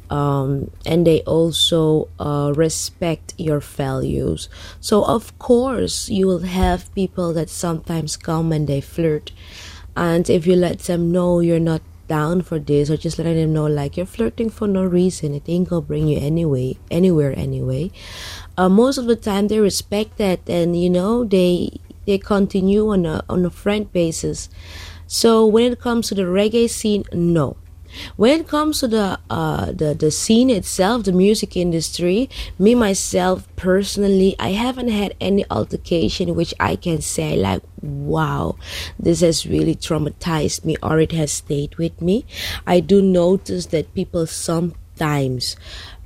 Um, 0.09 0.71
and 0.85 1.05
they 1.05 1.21
also 1.21 2.09
uh, 2.19 2.51
respect 2.55 3.33
your 3.37 3.59
values. 3.59 4.49
So, 4.79 5.03
of 5.03 5.37
course, 5.39 6.09
you 6.09 6.27
will 6.27 6.39
have 6.39 6.93
people 6.95 7.33
that 7.33 7.49
sometimes 7.49 8.17
come 8.17 8.51
and 8.51 8.67
they 8.67 8.81
flirt. 8.81 9.31
And 9.95 10.29
if 10.29 10.47
you 10.47 10.55
let 10.55 10.79
them 10.79 11.11
know 11.11 11.39
you're 11.39 11.59
not 11.59 11.81
down 12.07 12.41
for 12.41 12.57
this, 12.57 12.89
or 12.89 12.97
just 12.97 13.19
letting 13.19 13.37
them 13.37 13.53
know 13.53 13.67
like 13.67 13.95
you're 13.95 14.05
flirting 14.05 14.49
for 14.49 14.67
no 14.67 14.83
reason, 14.83 15.35
it 15.35 15.43
ain't 15.47 15.69
gonna 15.69 15.81
bring 15.81 16.07
you 16.07 16.17
anyway, 16.17 16.77
anywhere 16.89 17.33
anyway. 17.37 17.91
Uh, 18.57 18.67
most 18.67 18.97
of 18.97 19.05
the 19.05 19.15
time, 19.15 19.47
they 19.47 19.59
respect 19.59 20.17
that, 20.17 20.39
and 20.49 20.81
you 20.81 20.89
know 20.89 21.23
they 21.23 21.79
they 22.07 22.17
continue 22.17 22.89
on 22.89 23.05
a 23.05 23.23
on 23.29 23.45
a 23.45 23.49
friend 23.51 23.93
basis. 23.93 24.49
So 25.05 25.45
when 25.45 25.71
it 25.71 25.79
comes 25.79 26.07
to 26.09 26.15
the 26.15 26.23
reggae 26.23 26.69
scene, 26.69 27.03
no 27.13 27.57
when 28.15 28.41
it 28.41 28.47
comes 28.47 28.79
to 28.79 28.87
the 28.87 29.19
uh, 29.29 29.71
the 29.71 29.93
the 29.93 30.11
scene 30.11 30.49
itself, 30.49 31.03
the 31.03 31.11
music 31.11 31.55
industry, 31.57 32.29
me 32.57 32.75
myself 32.75 33.47
personally, 33.55 34.35
I 34.39 34.49
haven't 34.49 34.89
had 34.89 35.15
any 35.19 35.45
altercation 35.49 36.35
which 36.35 36.53
I 36.59 36.75
can 36.75 37.01
say 37.01 37.35
like, 37.35 37.61
wow, 37.81 38.55
this 38.99 39.21
has 39.21 39.45
really 39.45 39.75
traumatized 39.75 40.65
me 40.65 40.77
or 40.83 40.99
it 40.99 41.11
has 41.11 41.31
stayed 41.31 41.75
with 41.77 42.01
me. 42.01 42.25
I 42.67 42.79
do 42.79 43.01
notice 43.01 43.67
that 43.67 43.93
people 43.93 44.25
sometimes, 44.27 45.55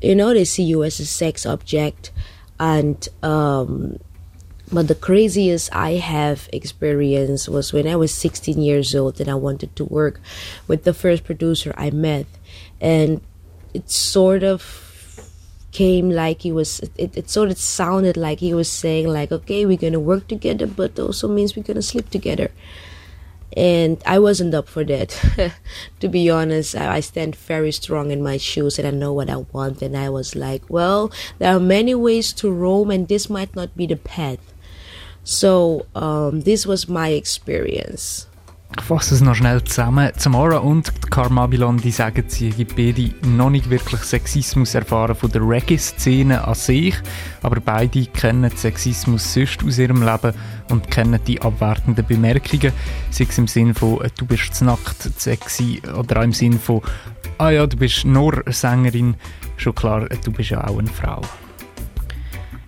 you 0.01 0.15
know, 0.15 0.33
they 0.33 0.45
see 0.45 0.63
you 0.63 0.83
as 0.83 0.99
a 0.99 1.05
sex 1.05 1.45
object, 1.45 2.11
and 2.59 3.07
um, 3.21 3.99
but 4.73 4.87
the 4.87 4.95
craziest 4.95 5.73
I 5.73 5.91
have 5.91 6.49
experienced 6.51 7.47
was 7.47 7.71
when 7.71 7.87
I 7.87 7.95
was 7.95 8.11
16 8.13 8.59
years 8.59 8.95
old 8.95 9.21
and 9.21 9.29
I 9.29 9.35
wanted 9.35 9.75
to 9.75 9.85
work 9.85 10.19
with 10.67 10.83
the 10.83 10.93
first 10.93 11.23
producer 11.23 11.73
I 11.77 11.91
met. 11.91 12.25
And 12.81 13.21
it 13.73 13.91
sort 13.91 14.43
of 14.43 14.63
came 15.71 16.09
like 16.09 16.41
he 16.41 16.51
was, 16.51 16.79
it, 16.97 17.15
it 17.15 17.29
sort 17.29 17.51
of 17.51 17.57
sounded 17.59 18.17
like 18.17 18.39
he 18.39 18.53
was 18.53 18.67
saying, 18.69 19.07
like, 19.07 19.31
okay, 19.31 19.65
we're 19.65 19.77
going 19.77 19.93
to 19.93 19.99
work 19.99 20.27
together, 20.27 20.65
but 20.65 20.97
also 20.97 21.27
means 21.27 21.55
we're 21.55 21.63
going 21.63 21.75
to 21.75 21.81
sleep 21.83 22.09
together. 22.09 22.51
And 23.55 24.01
I 24.07 24.17
wasn't 24.17 24.55
up 24.55 24.67
for 24.67 24.83
that. 24.85 25.53
to 25.99 26.07
be 26.07 26.31
honest, 26.31 26.75
I, 26.75 26.95
I 26.95 26.99
stand 27.01 27.35
very 27.35 27.71
strong 27.71 28.09
in 28.09 28.23
my 28.23 28.37
shoes 28.37 28.79
and 28.79 28.87
I 28.87 28.91
know 28.91 29.13
what 29.13 29.29
I 29.29 29.37
want. 29.37 29.83
And 29.83 29.95
I 29.95 30.09
was 30.09 30.35
like, 30.35 30.63
well, 30.67 31.11
there 31.37 31.55
are 31.55 31.59
many 31.59 31.93
ways 31.93 32.33
to 32.33 32.51
roam, 32.51 32.89
and 32.89 33.07
this 33.07 33.29
might 33.29 33.55
not 33.55 33.77
be 33.77 33.85
the 33.85 33.95
path. 33.95 34.52
So, 35.23 35.85
um, 35.95 36.43
this 36.43 36.67
was 36.67 36.87
my 36.87 37.13
experience. 37.13 38.27
Ich 38.75 38.83
fasse 38.83 39.13
es 39.13 39.21
noch 39.21 39.35
schnell 39.35 39.63
zusammen. 39.63 40.11
Zamora 40.17 40.57
und 40.57 41.11
Carmabilon, 41.11 41.77
die 41.77 41.91
sagen, 41.91 42.23
sie 42.27 42.51
haben 42.51 42.67
beide 42.75 43.13
noch 43.27 43.51
nicht 43.51 43.69
wirklich 43.69 44.01
Sexismus 44.01 44.73
erfahren 44.73 45.15
von 45.15 45.31
der 45.31 45.47
Reggae-Szene 45.47 46.45
an 46.45 46.55
sich, 46.55 46.95
aber 47.43 47.59
beide 47.61 48.07
kennen 48.07 48.49
Sexismus 48.55 49.31
sonst 49.31 49.63
aus 49.63 49.77
ihrem 49.77 50.03
Leben 50.03 50.33
und 50.71 50.89
kennen 50.89 51.19
die 51.27 51.39
abwertenden 51.39 52.05
Bemerkungen, 52.05 52.73
sei 53.11 53.27
es 53.29 53.37
im 53.37 53.47
Sinn 53.47 53.75
von 53.75 54.01
äh, 54.01 54.09
«du 54.17 54.25
bist 54.25 54.55
zu 54.55 54.65
nackt, 54.65 55.03
sexy» 55.19 55.79
oder 55.95 56.19
auch 56.19 56.23
im 56.23 56.33
Sinn 56.33 56.59
von 56.59 56.81
«ah 57.37 57.51
ja, 57.51 57.67
du 57.67 57.77
bist 57.77 58.05
nur 58.05 58.43
Sängerin», 58.47 59.15
schon 59.55 59.75
klar, 59.75 60.09
äh, 60.09 60.17
du 60.17 60.31
bist 60.31 60.49
ja 60.49 60.67
auch 60.67 60.79
eine 60.79 60.89
Frau. 60.89 61.21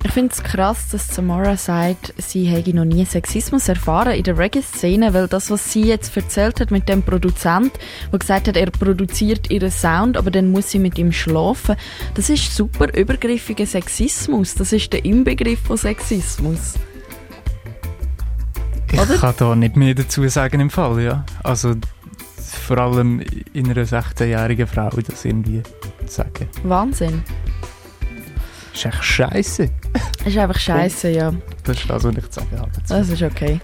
Ich 0.05 0.11
finde 0.11 0.31
es 0.31 0.43
krass, 0.43 0.89
dass 0.91 1.07
Samara 1.07 1.57
sagt, 1.57 2.13
sie 2.17 2.45
hätte 2.45 2.75
noch 2.75 2.85
nie 2.85 3.05
Sexismus 3.05 3.67
erfahren 3.67 4.13
in 4.13 4.21
der 4.21 4.37
Reggae-Szene, 4.37 5.15
weil 5.15 5.27
das, 5.27 5.49
was 5.49 5.73
sie 5.73 5.81
jetzt 5.81 6.15
erzählt 6.15 6.59
hat 6.61 6.69
mit 6.69 6.87
dem 6.87 7.01
Produzent, 7.01 7.71
der 8.11 8.19
gesagt 8.19 8.47
hat, 8.47 8.55
er 8.55 8.69
produziert 8.69 9.49
ihren 9.49 9.71
Sound, 9.71 10.15
aber 10.15 10.29
dann 10.29 10.51
muss 10.51 10.69
sie 10.69 10.77
mit 10.77 10.99
ihm 10.99 11.11
schlafen, 11.11 11.75
das 12.13 12.29
ist 12.29 12.55
super 12.55 12.95
übergriffiger 12.95 13.65
Sexismus. 13.65 14.53
Das 14.53 14.73
ist 14.73 14.93
der 14.93 15.03
Inbegriff 15.05 15.61
von 15.61 15.75
Sexismus. 15.75 16.75
Oder? 18.93 19.15
Ich 19.15 19.19
kann 19.19 19.33
da 19.39 19.55
nicht 19.55 19.75
mehr 19.75 19.95
dazu 19.95 20.27
sagen 20.27 20.59
im 20.59 20.69
Fall, 20.69 21.01
ja. 21.01 21.25
Also 21.41 21.73
vor 22.37 22.77
allem 22.77 23.21
in 23.53 23.71
einer 23.71 23.85
16-jährigen 23.87 24.67
Frau 24.67 24.89
das 24.89 25.25
irgendwie 25.25 25.63
zu 26.05 26.13
sagen. 26.13 26.47
Wahnsinn. 26.61 27.23
Das 28.75 28.83
ist 28.83 28.93
echt 28.93 29.03
scheiße. 29.05 29.69
Das 29.93 30.27
ist 30.27 30.37
einfach 30.37 30.59
scheiße, 30.59 31.09
ja. 31.11 31.33
Das 31.63 31.77
ist 31.77 31.89
das, 31.89 32.03
was 32.03 32.17
ich 32.17 32.29
zu 32.29 32.41
sagen 32.41 32.59
habe. 32.59 32.71
Das 32.89 33.09
ist 33.09 33.21
okay. 33.21 33.61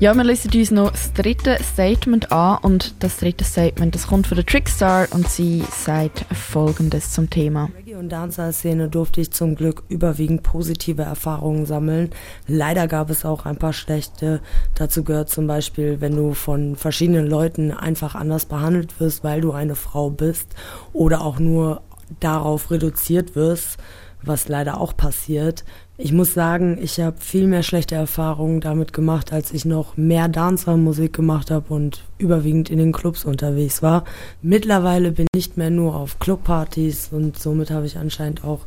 Ja, 0.00 0.14
wir 0.14 0.24
lesen 0.24 0.50
uns 0.54 0.70
noch 0.70 0.90
das 0.90 1.12
dritte 1.12 1.58
Statement 1.62 2.32
an 2.32 2.58
und 2.62 2.94
das 3.00 3.18
dritte 3.18 3.44
Statement, 3.44 3.94
das 3.94 4.06
kommt 4.06 4.26
von 4.26 4.36
der 4.36 4.46
Trickstar 4.46 5.06
und 5.10 5.28
sie 5.28 5.62
sagt 5.70 6.24
folgendes 6.34 7.12
zum 7.12 7.28
Thema. 7.28 7.68
Reggae- 7.76 7.98
und 7.98 8.08
Dancehall-Szene 8.08 8.88
durfte 8.88 9.20
ich 9.20 9.32
zum 9.32 9.54
Glück 9.54 9.82
überwiegend 9.90 10.42
positive 10.42 11.02
Erfahrungen 11.02 11.66
sammeln. 11.66 12.08
Leider 12.48 12.88
gab 12.88 13.10
es 13.10 13.26
auch 13.26 13.44
ein 13.44 13.58
paar 13.58 13.74
schlechte. 13.74 14.40
Dazu 14.74 15.04
gehört 15.04 15.28
zum 15.28 15.46
Beispiel, 15.46 16.00
wenn 16.00 16.16
du 16.16 16.32
von 16.32 16.74
verschiedenen 16.74 17.26
Leuten 17.26 17.70
einfach 17.70 18.14
anders 18.14 18.46
behandelt 18.46 18.98
wirst, 18.98 19.24
weil 19.24 19.42
du 19.42 19.52
eine 19.52 19.74
Frau 19.74 20.08
bist 20.08 20.48
oder 20.94 21.20
auch 21.20 21.38
nur 21.38 21.82
darauf 22.20 22.70
reduziert 22.70 23.36
wirst, 23.36 23.78
was 24.22 24.48
leider 24.48 24.80
auch 24.80 24.96
passiert. 24.96 25.64
Ich 25.98 26.12
muss 26.12 26.34
sagen, 26.34 26.78
ich 26.80 26.98
habe 27.00 27.16
viel 27.20 27.46
mehr 27.46 27.62
schlechte 27.62 27.94
Erfahrungen 27.94 28.60
damit 28.60 28.92
gemacht, 28.92 29.32
als 29.32 29.52
ich 29.52 29.64
noch 29.64 29.96
mehr 29.96 30.28
Dancer-Musik 30.28 31.12
gemacht 31.12 31.50
habe 31.50 31.72
und 31.72 32.02
überwiegend 32.18 32.70
in 32.70 32.78
den 32.78 32.92
Clubs 32.92 33.24
unterwegs 33.24 33.82
war. 33.82 34.04
Mittlerweile 34.40 35.12
bin 35.12 35.26
ich 35.32 35.36
nicht 35.36 35.56
mehr 35.56 35.70
nur 35.70 35.94
auf 35.94 36.18
Clubpartys 36.18 37.08
und 37.12 37.38
somit 37.38 37.70
habe 37.70 37.86
ich 37.86 37.98
anscheinend 37.98 38.44
auch 38.44 38.60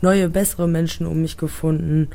neue, 0.00 0.28
bessere 0.28 0.68
Menschen 0.68 1.06
um 1.06 1.22
mich 1.22 1.36
gefunden. 1.36 2.08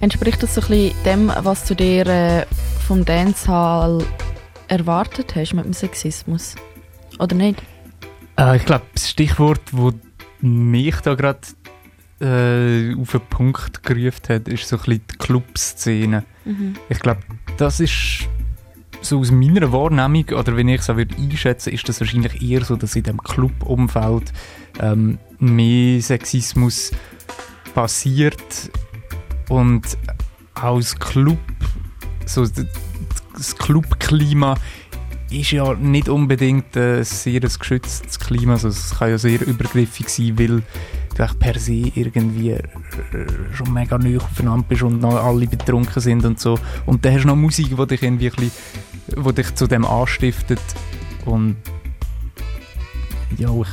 Entspricht 0.00 0.42
das 0.42 0.54
so 0.54 0.62
ein 0.62 0.68
bisschen 0.68 1.04
dem, 1.04 1.32
was 1.42 1.66
du 1.66 1.74
dir 1.74 2.06
äh, 2.06 2.46
vom 2.86 3.04
Dancehall 3.04 4.02
erwartet 4.68 5.36
hast 5.36 5.52
mit 5.52 5.64
dem 5.64 5.74
Sexismus? 5.74 6.54
Oder 7.18 7.36
nicht? 7.36 7.62
Äh, 8.38 8.56
ich 8.56 8.64
glaube, 8.64 8.84
das 8.94 9.10
Stichwort, 9.10 9.60
das 9.72 9.94
mich 10.40 10.96
da 11.00 11.14
gerade 11.14 11.40
äh, 12.20 12.94
auf 12.96 13.12
den 13.12 13.20
Punkt 13.28 13.82
gerufen 13.82 14.28
hat, 14.28 14.48
ist 14.48 14.68
so 14.68 14.76
ein 14.76 14.82
bisschen 14.82 15.02
die 15.10 15.16
Clubszene. 15.18 16.24
Mhm. 16.44 16.74
Ich 16.88 16.98
glaube, 17.00 17.20
das 17.56 17.80
ist 17.80 18.28
so 19.02 19.20
aus 19.20 19.30
meiner 19.30 19.72
Wahrnehmung, 19.72 20.24
oder 20.30 20.56
wenn 20.56 20.68
ich 20.68 20.80
es 20.80 20.90
auch 20.90 20.96
würde 20.96 21.14
einschätzen 21.16 21.72
ist 21.72 21.88
das 21.88 22.00
wahrscheinlich 22.00 22.42
eher 22.42 22.64
so, 22.64 22.76
dass 22.76 22.96
in 22.96 23.04
dem 23.04 23.22
Clubumfeld 23.22 24.32
ähm, 24.78 25.18
mehr 25.38 26.02
Sexismus 26.02 26.92
passiert 27.74 28.70
und 29.48 29.82
aus 30.54 30.96
Club, 30.98 31.38
so 32.26 32.46
das 33.34 33.56
Clubklima 33.56 34.56
ist 35.30 35.52
ja 35.52 35.74
nicht 35.74 36.08
unbedingt 36.08 36.76
ein 36.76 37.04
sehr 37.04 37.40
geschütztes 37.40 38.18
Klima, 38.18 38.54
also 38.54 38.68
es 38.68 38.98
kann 38.98 39.10
ja 39.10 39.18
sehr 39.18 39.46
übergriffig 39.46 40.08
sein, 40.08 40.38
weil 40.38 40.62
du 41.26 41.34
per 41.34 41.58
se 41.58 41.90
irgendwie 41.94 42.50
äh, 42.50 42.62
schon 43.52 43.72
mega 43.72 43.98
neu 43.98 44.18
aufeinander 44.18 44.64
bist 44.68 44.82
und 44.82 45.00
noch 45.00 45.16
alle 45.22 45.46
betrunken 45.46 46.00
sind 46.00 46.24
und 46.24 46.40
so. 46.40 46.58
Und 46.86 47.04
dann 47.04 47.14
hast 47.14 47.22
du 47.24 47.28
noch 47.28 47.36
Musik, 47.36 47.76
die 47.76 47.86
dich 47.86 48.02
irgendwie 48.02 48.30
bisschen, 48.30 48.50
die 49.08 49.32
dich 49.34 49.54
zu 49.54 49.66
dem 49.66 49.84
anstiftet 49.84 50.60
und 51.24 51.56
ja, 53.38 53.48
ich 53.50 53.68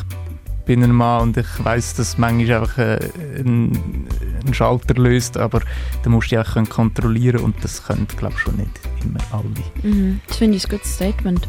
bin 0.65 0.83
ein 0.83 0.91
Mann 0.91 1.21
und 1.21 1.37
ich 1.37 1.47
weiß, 1.63 1.95
dass 1.95 2.17
manchmal 2.17 2.61
einfach 2.61 2.77
äh, 2.77 2.99
ein, 3.39 4.07
ein, 4.45 4.53
Schalter 4.53 4.95
löst, 4.95 5.37
aber 5.37 5.61
da 6.03 6.09
musst 6.09 6.31
du 6.31 6.35
dich 6.35 6.45
auch 6.45 6.69
kontrollieren 6.69 7.39
und 7.39 7.55
das 7.63 7.83
können, 7.85 8.05
glaube 8.17 8.35
ich, 8.35 8.41
schon 8.41 8.57
nicht 8.57 8.71
immer 9.03 9.19
alle. 9.31 9.45
Mhm. 9.83 10.19
Das 10.27 10.37
finde 10.37 10.57
ich 10.57 10.65
ein 10.65 10.69
gutes 10.69 10.93
Statement. 10.93 11.47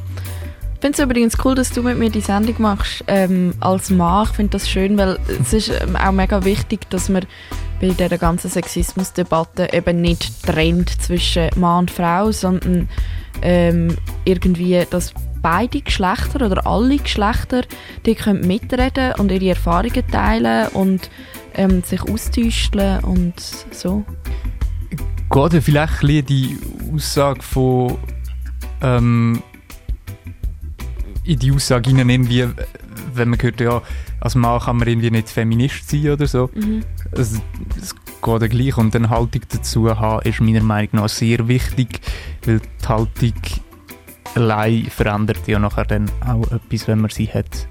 Ich 0.79 0.81
finde 0.81 0.97
es 0.97 1.05
übrigens 1.05 1.37
cool, 1.45 1.57
dass 1.57 1.71
du 1.71 1.83
mit 1.83 1.99
mir 1.99 2.09
die 2.09 2.21
Sendung 2.21 2.55
machst 2.59 3.03
ähm, 3.09 3.53
als 3.59 3.91
Mann. 3.91 4.29
Ich 4.31 4.37
finde 4.37 4.53
das 4.53 4.71
schön, 4.71 4.97
weil 4.97 5.19
es 5.41 5.53
ist 5.53 5.71
ähm, 5.71 5.97
auch 5.97 6.13
mega 6.13 6.45
wichtig, 6.45 6.89
dass 6.89 7.09
man 7.09 7.27
bei 7.81 7.89
dieser 7.89 8.17
ganzen 8.17 8.49
Sexismusdebatte 8.49 9.71
eben 9.73 10.01
nicht 10.01 10.45
trennt 10.45 10.89
zwischen 11.03 11.51
Mann 11.57 11.81
und 11.81 11.91
Frau, 11.91 12.31
sondern 12.31 12.89
ähm, 13.43 13.97
irgendwie, 14.25 14.87
dass 14.89 15.13
beide 15.43 15.81
Geschlechter 15.81 16.47
oder 16.47 16.65
alle 16.65 16.99
Geschlechter 16.99 17.63
die 18.07 18.15
können 18.15 18.47
mitreden 18.47 19.15
und 19.19 19.33
ihre 19.33 19.49
Erfahrungen 19.49 20.07
teilen 20.13 20.69
und 20.69 21.11
ähm, 21.55 21.83
sich 21.83 22.03
austauschen 22.03 23.01
und 23.03 23.35
so. 23.73 24.05
Geht 25.29 25.61
vielleicht 25.61 26.29
die 26.29 26.57
Aussage 26.95 27.43
von 27.43 27.99
ähm, 28.81 29.43
in 31.29 31.39
die 31.39 31.53
Aussage 31.53 31.91
hinein, 31.91 32.09
irgendwie, 32.09 32.49
wenn 33.15 33.29
man 33.29 33.41
hört, 33.43 33.61
ja, 33.61 33.83
als 34.21 34.35
Mann 34.35 34.61
kann 34.61 34.79
man 34.79 34.89
irgendwie 34.89 35.11
nicht 35.11 35.29
Feminist 35.29 35.89
sein 35.91 36.09
oder 36.11 36.27
so. 36.27 36.51
Mhm. 36.55 36.83
Es, 37.13 37.41
es 37.81 37.95
geht 37.95 38.43
ja 38.43 38.49
gleich 38.49 38.77
und 38.79 38.97
eine 38.97 39.11
Haltung 39.11 39.43
dazu 39.51 39.89
haben, 39.95 40.23
ist 40.23 40.41
meiner 40.41 40.63
Meinung 40.63 40.91
nach 40.93 41.09
sehr 41.09 41.47
wichtig, 41.47 42.01
weil 42.47 42.61
die 42.61 42.87
Haltung 42.87 43.35
allein 44.35 44.87
verändert 44.87 45.47
ja 45.47 45.59
nachher 45.59 45.85
dann 45.85 46.11
auch 46.27 46.51
etwas, 46.51 46.89
wenn 46.89 47.01
man 47.01 47.11
sie 47.11 47.27
hat. 47.27 47.69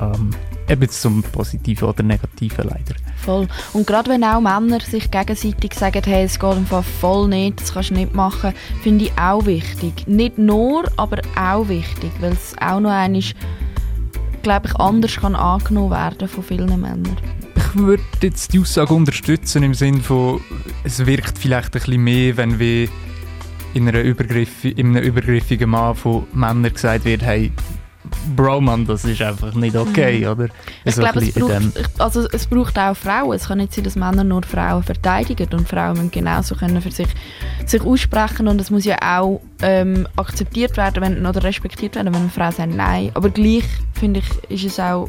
Ähm, 0.00 0.30
eben 0.68 0.88
zum 0.88 1.22
Positiven 1.22 1.88
oder 1.88 2.02
Negativen 2.02 2.68
leider. 2.68 2.94
Voll. 3.16 3.48
Und 3.72 3.86
gerade 3.86 4.10
wenn 4.10 4.24
auch 4.24 4.40
Männer 4.40 4.80
sich 4.80 5.10
gegenseitig 5.10 5.74
sagen, 5.74 6.02
hey, 6.04 6.24
es 6.24 6.38
geht 6.38 6.50
einfach 6.50 6.84
voll 6.84 7.28
nicht, 7.28 7.60
das 7.60 7.74
kannst 7.74 7.90
du 7.90 7.94
nicht 7.94 8.14
machen, 8.14 8.52
finde 8.82 9.06
ich 9.06 9.12
auch 9.18 9.46
wichtig. 9.46 10.06
Nicht 10.06 10.38
nur, 10.38 10.84
aber 10.96 11.20
auch 11.36 11.68
wichtig, 11.68 12.10
weil 12.20 12.32
es 12.32 12.54
auch 12.60 12.80
noch 12.80 12.90
einmal, 12.90 13.22
glaube 14.42 14.66
ich, 14.68 14.76
anders 14.76 15.16
kann 15.16 15.36
angenommen 15.36 15.90
werden 15.90 16.28
von 16.28 16.42
vielen 16.42 16.80
Männern. 16.80 17.16
Ich 17.54 17.76
würde 17.76 18.02
jetzt 18.22 18.52
die 18.52 18.60
Aussage 18.60 18.92
unterstützen 18.92 19.62
im 19.62 19.74
Sinne 19.74 20.00
von, 20.00 20.40
es 20.84 21.04
wirkt 21.06 21.38
vielleicht 21.38 21.68
ein 21.68 21.80
bisschen 21.80 22.02
mehr, 22.02 22.36
wenn 22.36 22.58
wir 22.58 22.88
in, 23.74 23.88
einer 23.88 24.00
Übergriff, 24.00 24.64
in 24.64 24.88
einem 24.88 25.02
übergriffigen 25.02 25.70
Mann 25.70 25.94
von 25.94 26.26
Männern 26.32 26.72
gesagt 26.72 27.04
wird, 27.04 27.22
hey, 27.22 27.52
Bro, 28.36 28.60
man, 28.60 28.86
das 28.86 29.04
ist 29.04 29.20
einfach 29.22 29.54
nicht 29.54 29.76
okay, 29.76 30.20
mhm. 30.20 30.26
oder? 30.26 30.48
Ich 30.84 30.94
glaube, 30.94 31.20
es, 31.20 31.32
braucht, 31.32 32.00
also, 32.00 32.28
es 32.32 32.46
braucht 32.46 32.78
auch 32.78 32.96
Frauen. 32.96 33.34
Es 33.34 33.48
kann 33.48 33.58
nicht 33.58 33.74
sein, 33.74 33.84
dass 33.84 33.96
Männer 33.96 34.24
nur 34.24 34.42
Frauen 34.42 34.82
verteidigen 34.82 35.48
und 35.52 35.68
Frauen 35.68 35.96
müssen 35.96 36.10
genauso 36.10 36.54
können 36.54 36.80
für 36.80 36.90
sich, 36.90 37.08
sich 37.66 37.82
aussprechen 37.82 38.48
und 38.48 38.60
es 38.60 38.70
muss 38.70 38.84
ja 38.84 38.96
auch 39.00 39.40
ähm, 39.62 40.06
akzeptiert 40.16 40.76
werden 40.76 41.02
wenn, 41.02 41.26
oder 41.26 41.42
respektiert 41.42 41.94
werden, 41.96 42.14
wenn 42.14 42.22
eine 42.22 42.30
Frau 42.30 42.50
sagt 42.50 42.74
Nein. 42.74 43.10
Aber 43.14 43.30
gleich, 43.30 43.64
finde 43.94 44.20
ich, 44.20 44.64
ist 44.64 44.72
es 44.72 44.80
auch 44.80 45.08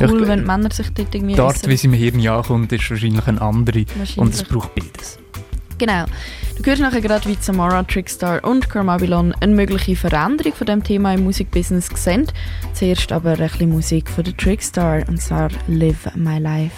cool, 0.00 0.22
ich, 0.22 0.28
wenn 0.28 0.44
Männer 0.44 0.70
sich 0.72 0.90
dort 0.92 1.14
irgendwie... 1.14 1.34
Die 1.34 1.40
Art, 1.40 1.66
wie 1.66 1.76
sie 1.76 1.86
im 1.86 1.92
Hirn 1.92 2.26
ankommt, 2.26 2.72
ist 2.72 2.90
wahrscheinlich 2.90 3.26
eine 3.26 3.40
andere 3.40 3.84
und 4.16 4.34
es 4.34 4.42
braucht 4.42 4.74
beides. 4.74 5.18
Genau. 5.78 6.04
Du 6.56 6.64
hörst 6.64 6.80
nachher 6.80 7.00
gerade, 7.00 7.28
wie 7.28 7.36
Samara, 7.40 7.82
Trickstar 7.82 8.44
und 8.44 8.70
Carmabilon 8.70 9.34
eine 9.40 9.54
mögliche 9.54 9.96
Veränderung 9.96 10.52
von 10.52 10.66
dem 10.66 10.84
Thema 10.84 11.14
im 11.14 11.24
Musikbusiness 11.24 11.88
sehen. 11.94 12.26
Zuerst 12.74 13.10
aber 13.10 13.32
ein 13.32 13.38
bisschen 13.38 13.70
Musik 13.70 14.08
von 14.08 14.24
der 14.24 14.36
Trickstar 14.36 15.02
und 15.08 15.20
zwar 15.20 15.48
Live 15.66 16.14
My 16.14 16.38
Life. 16.38 16.74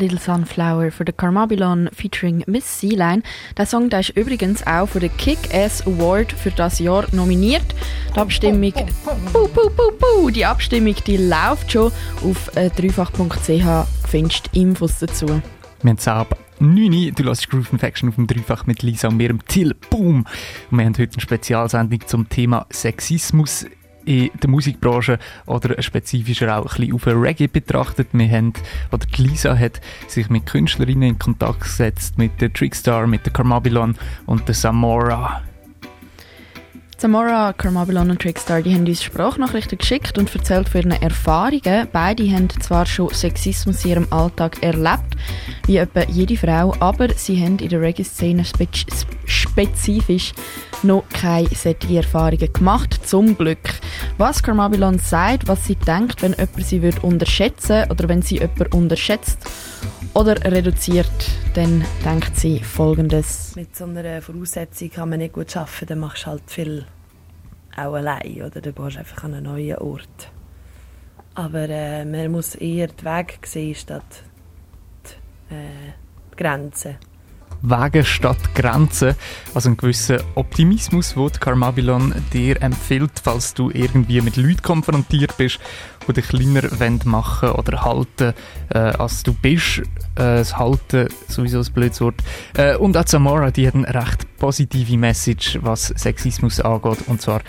Little 0.00 0.18
Sunflower 0.18 0.90
für 0.90 1.04
The 1.06 1.12
Carmabilon 1.12 1.90
featuring 1.92 2.42
Miss 2.46 2.80
Sealine. 2.80 3.22
Der 3.56 3.66
Song 3.66 3.90
der 3.90 4.00
ist 4.00 4.10
übrigens 4.10 4.66
auch 4.66 4.86
für 4.86 5.00
den 5.00 5.14
Kick-Ass 5.16 5.86
Award 5.86 6.32
für 6.32 6.50
das 6.50 6.78
Jahr 6.78 7.04
nominiert. 7.12 7.74
Die 8.14 8.18
Abstimmung, 8.18 8.72
puh, 9.32 9.48
puh, 9.48 9.70
puh, 9.98 10.30
die 10.30 10.44
Abstimmung 10.44 10.94
die 11.06 11.18
läuft 11.18 11.72
schon. 11.72 11.92
Auf 12.24 12.56
äh, 12.56 12.70
dreifach.ch 12.70 13.86
findest 14.08 14.50
du 14.54 14.60
Infos 14.60 14.98
dazu. 14.98 15.26
Wir 15.26 15.90
haben 15.90 15.96
es 15.98 16.08
ab 16.08 16.38
9 16.60 17.14
Du 17.14 17.22
lässt 17.22 17.48
Groove 17.48 17.68
Faction 17.78 18.08
auf 18.08 18.16
dem 18.16 18.26
Dreifach 18.26 18.66
mit 18.66 18.82
Lisa 18.82 19.08
und 19.08 19.16
mir 19.16 19.30
im 19.30 19.44
Till. 19.46 19.74
Boom! 19.90 20.26
Und 20.70 20.78
wir 20.78 20.84
haben 20.84 20.96
heute 20.98 21.12
eine 21.12 21.20
Spezialsendung 21.20 22.06
zum 22.06 22.28
Thema 22.28 22.66
Sexismus 22.70 23.66
in 24.04 24.30
der 24.42 24.50
Musikbranche 24.50 25.18
oder 25.46 25.80
spezifischer 25.82 26.58
auch 26.58 26.76
ein 26.76 26.86
bisschen 26.86 26.94
auf 26.94 27.06
Reggae 27.06 27.48
betrachtet. 27.48 28.08
Wir 28.12 28.28
haben, 28.28 28.52
oder 28.92 29.06
Lisa 29.16 29.56
hat 29.56 29.80
sich 30.08 30.30
mit 30.30 30.46
Künstlerinnen 30.46 31.10
in 31.10 31.18
Kontakt 31.18 31.60
gesetzt, 31.60 32.18
mit 32.18 32.40
der 32.40 32.52
Trickstar, 32.52 33.06
mit 33.06 33.24
der 33.26 33.32
Carmabilon 33.32 33.96
und 34.26 34.48
der 34.48 34.54
Samora. 34.54 35.42
Samora, 37.00 37.54
Carmabilon 37.54 38.10
und 38.10 38.20
Trickstar, 38.20 38.60
die 38.60 38.74
haben 38.74 38.86
uns 38.86 39.02
Sprachnachrichten 39.02 39.78
geschickt 39.78 40.18
und 40.18 40.34
erzählt 40.34 40.68
von 40.68 40.82
ihren 40.82 41.00
Erfahrungen. 41.00 41.88
Beide 41.90 42.30
haben 42.30 42.50
zwar 42.60 42.84
schon 42.84 43.08
Sexismus 43.08 43.86
in 43.86 43.90
ihrem 43.90 44.06
Alltag 44.10 44.62
erlebt, 44.62 45.16
wie 45.64 45.78
etwa 45.78 46.02
jede 46.02 46.36
Frau, 46.36 46.74
aber 46.78 47.08
sie 47.14 47.42
haben 47.42 47.58
in 47.58 47.70
der 47.70 47.80
Reggae-Szene 47.80 48.44
spezifisch 49.24 50.34
noch 50.82 51.04
keine 51.08 51.48
solchen 51.48 51.96
Erfahrungen 51.96 52.52
gemacht, 52.52 53.08
zum 53.08 53.34
Glück. 53.38 53.80
Was 54.20 54.42
Carmabilon 54.42 54.98
sagt, 54.98 55.48
was 55.48 55.64
sie 55.64 55.76
denkt, 55.76 56.20
wenn 56.20 56.32
jemand 56.32 56.66
sie 56.66 56.82
würde 56.82 57.00
unterschätzen 57.00 57.90
oder 57.90 58.06
wenn 58.06 58.20
sie 58.20 58.34
jemanden 58.34 58.66
unterschätzt 58.66 59.38
oder 60.12 60.36
reduziert, 60.44 61.10
dann 61.54 61.82
denkt 62.04 62.36
sie 62.36 62.62
folgendes. 62.62 63.56
Mit 63.56 63.74
so 63.74 63.84
einer 63.84 64.20
Voraussetzung 64.20 64.90
kann 64.90 65.08
man 65.08 65.20
nicht 65.20 65.32
gut 65.32 65.56
arbeiten, 65.56 65.86
dann 65.86 66.00
machst 66.00 66.24
du 66.24 66.26
halt 66.26 66.42
viel 66.48 66.84
auch 67.74 67.94
allein 67.94 68.42
oder 68.42 68.60
dann 68.60 68.74
gehst 68.74 68.96
du 68.96 68.98
einfach 68.98 69.24
an 69.24 69.32
einen 69.32 69.44
neuen 69.44 69.78
Ort. 69.78 70.30
Aber 71.34 71.70
äh, 71.70 72.04
man 72.04 72.30
muss 72.30 72.56
eher 72.56 72.88
den 72.88 73.02
Weg 73.02 73.46
sehen 73.46 73.74
statt 73.74 74.22
die, 75.48 75.54
äh, 75.54 75.94
die 76.30 76.36
Grenzen. 76.36 76.96
Wege 77.62 78.04
statt 78.04 78.54
Grenzen. 78.54 79.14
Also 79.54 79.70
ein 79.70 79.76
gewisser 79.76 80.22
Optimismus, 80.34 81.14
den 81.14 81.30
Carmabilon 81.32 82.14
dir 82.32 82.60
empfiehlt, 82.62 83.12
falls 83.22 83.54
du 83.54 83.70
irgendwie 83.70 84.20
mit 84.20 84.36
Leuten 84.36 84.62
konfrontiert 84.62 85.36
bist, 85.36 85.58
die 86.08 86.12
dich 86.12 86.28
kleiner 86.28 86.68
machen 87.04 87.50
oder 87.50 87.84
halten, 87.84 88.34
äh, 88.70 88.78
als 88.78 89.22
du 89.22 89.34
bist. 89.34 89.78
Äh, 89.78 89.84
das 90.14 90.56
Halten 90.56 91.08
sowieso 91.28 91.60
ein 91.60 91.72
blödes 91.72 92.00
Wort. 92.00 92.22
Äh, 92.56 92.76
und 92.76 92.96
auch 92.96 93.06
Samara, 93.06 93.50
die 93.50 93.66
hat 93.66 93.74
eine 93.74 93.92
recht 93.92 94.26
positive 94.38 94.96
Message, 94.96 95.58
was 95.62 95.88
Sexismus 95.88 96.60
angeht, 96.60 96.98
und 97.06 97.20
zwar 97.20 97.40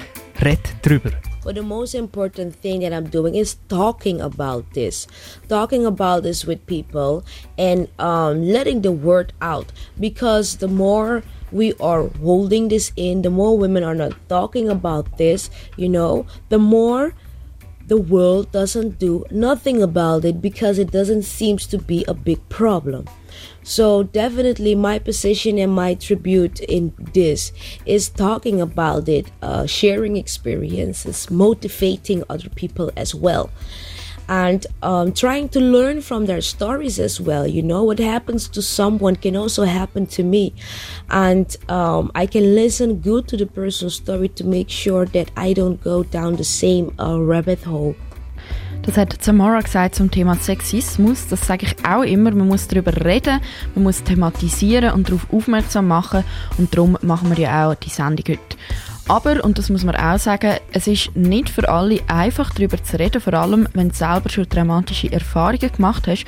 red 0.41 0.59
drüber. 0.81 1.11
But 1.43 1.55
the 1.55 1.63
most 1.63 1.95
important 1.95 2.55
thing 2.55 2.81
that 2.81 2.93
I'm 2.93 3.09
doing 3.09 3.35
is 3.35 3.55
talking 3.67 4.21
about 4.21 4.73
this, 4.73 5.07
talking 5.49 5.85
about 5.85 6.23
this 6.23 6.45
with 6.45 6.65
people 6.65 7.25
and 7.57 7.87
um, 7.99 8.43
letting 8.43 8.81
the 8.81 8.91
word 8.91 9.33
out. 9.41 9.71
Because 9.99 10.57
the 10.57 10.67
more 10.67 11.23
we 11.51 11.73
are 11.79 12.07
holding 12.21 12.69
this 12.69 12.91
in, 12.95 13.23
the 13.23 13.29
more 13.29 13.57
women 13.57 13.83
are 13.83 13.95
not 13.95 14.13
talking 14.29 14.69
about 14.69 15.17
this, 15.17 15.49
you 15.77 15.89
know, 15.89 16.25
the 16.49 16.59
more 16.59 17.13
the 17.87 17.97
world 17.97 18.51
doesn't 18.51 18.99
do 18.99 19.25
nothing 19.31 19.81
about 19.81 20.23
it 20.23 20.41
because 20.41 20.79
it 20.79 20.91
doesn't 20.91 21.23
seem 21.23 21.57
to 21.57 21.77
be 21.77 22.05
a 22.07 22.13
big 22.13 22.39
problem. 22.47 23.05
So 23.63 24.03
definitely 24.03 24.75
my 24.75 24.99
position 24.99 25.57
and 25.57 25.73
my 25.73 25.93
tribute 25.93 26.59
in 26.61 26.93
this 27.13 27.51
is 27.85 28.09
talking 28.09 28.59
about 28.59 29.07
it, 29.07 29.31
uh, 29.41 29.65
sharing 29.65 30.17
experiences, 30.17 31.29
motivating 31.29 32.23
other 32.29 32.49
people 32.49 32.91
as 32.97 33.13
well. 33.13 33.49
And 34.27 34.65
um, 34.81 35.11
trying 35.11 35.49
to 35.49 35.59
learn 35.59 36.01
from 36.01 36.25
their 36.25 36.41
stories 36.41 36.99
as 36.99 37.19
well. 37.19 37.45
You 37.45 37.61
know, 37.61 37.83
what 37.83 37.99
happens 37.99 38.47
to 38.49 38.61
someone 38.61 39.17
can 39.17 39.35
also 39.35 39.65
happen 39.65 40.05
to 40.07 40.23
me. 40.23 40.53
And 41.09 41.53
um, 41.69 42.11
I 42.15 42.27
can 42.27 42.55
listen 42.55 43.01
good 43.01 43.27
to 43.27 43.37
the 43.37 43.45
person's 43.45 43.95
story 43.95 44.29
to 44.29 44.45
make 44.45 44.69
sure 44.69 45.05
that 45.07 45.31
I 45.35 45.51
don't 45.51 45.81
go 45.83 46.03
down 46.03 46.37
the 46.37 46.45
same 46.45 46.95
uh, 46.97 47.19
rabbit 47.19 47.63
hole. 47.63 47.95
Das 48.83 48.97
hat 48.97 49.23
Samara 49.23 49.59
gesagt 49.59 49.93
zum 49.93 50.09
Thema 50.09 50.35
Sexismus. 50.35 51.27
Das 51.27 51.45
sage 51.45 51.67
ich 51.67 51.85
auch 51.87 52.01
immer. 52.01 52.31
Man 52.31 52.47
muss 52.47 52.67
darüber 52.67 53.05
reden, 53.05 53.39
man 53.75 53.83
muss 53.83 54.03
thematisieren 54.03 54.93
und 54.93 55.07
darauf 55.07 55.31
aufmerksam 55.31 55.87
machen. 55.87 56.23
Und 56.57 56.75
darum 56.75 56.97
machen 57.03 57.29
wir 57.29 57.37
ja 57.37 57.69
auch 57.69 57.75
die 57.75 57.89
Sendung 57.89 58.25
heute. 58.27 58.57
Aber, 59.07 59.43
und 59.43 59.59
das 59.59 59.69
muss 59.69 59.83
man 59.83 59.95
auch 59.95 60.17
sagen, 60.17 60.55
es 60.73 60.87
ist 60.87 61.15
nicht 61.15 61.49
für 61.49 61.69
alle 61.69 61.99
einfach 62.07 62.53
darüber 62.53 62.81
zu 62.83 62.97
reden, 62.97 63.21
vor 63.21 63.33
allem 63.33 63.67
wenn 63.73 63.89
du 63.89 63.95
selber 63.95 64.29
schon 64.29 64.49
dramatische 64.49 65.11
Erfahrungen 65.11 65.71
gemacht 65.71 66.07
hast. 66.07 66.25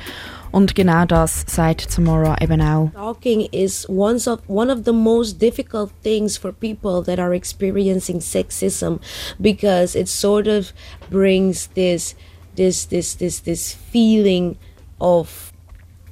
Und 0.52 0.76
genau 0.76 1.04
das 1.04 1.44
sagt 1.48 1.90
Samara 1.90 2.36
eben 2.40 2.60
auch. 2.60 2.90
Talking 2.94 3.48
is 3.50 3.88
one 3.88 4.20
of, 4.26 4.38
one 4.46 4.72
of 4.72 4.84
the 4.84 4.92
most 4.92 5.42
difficult 5.42 5.90
things 6.04 6.36
for 6.36 6.52
people 6.52 7.02
that 7.02 7.18
are 7.18 7.34
experiencing 7.34 8.20
sexism 8.20 9.00
because 9.40 9.98
it 9.98 10.06
sort 10.08 10.46
of 10.46 10.72
brings 11.10 11.68
this 11.74 12.14
this 12.56 12.86
this 12.86 13.14
this 13.14 13.40
this 13.40 13.72
feeling 13.72 14.56
of 15.00 15.52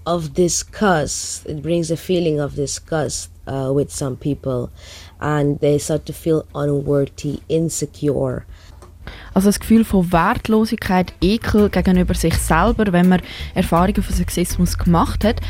of 0.05 0.35
disgust. 0.35 1.47
It 1.47 1.63
brings 1.63 1.91
a 1.91 1.97
feeling 1.97 2.41
of 2.41 2.55
disgust 2.55 3.31
uh, 3.47 3.73
with 3.73 3.91
some 3.91 4.17
people, 4.17 4.71
and 5.21 5.59
they 5.61 5.79
start 5.79 6.07
to 6.07 6.13
feel 6.13 6.45
unworthy, 6.55 7.41
insecure. 7.49 8.45
Also 9.35 9.49
das 9.49 9.59
Gefühl 9.59 9.85
von 9.85 10.13
Wertlosigkeit, 10.13 11.13
Ekel 11.21 11.71
gegenüber 11.71 12.15
sich 12.15 12.37
selber, 12.39 12.93
wenn 12.93 13.09
man 13.09 13.21
Erfahrungen 13.55 14.03
von 14.03 14.15
Sexismus 14.15 14.79
gemacht 14.79 15.25
hat. 15.25 15.41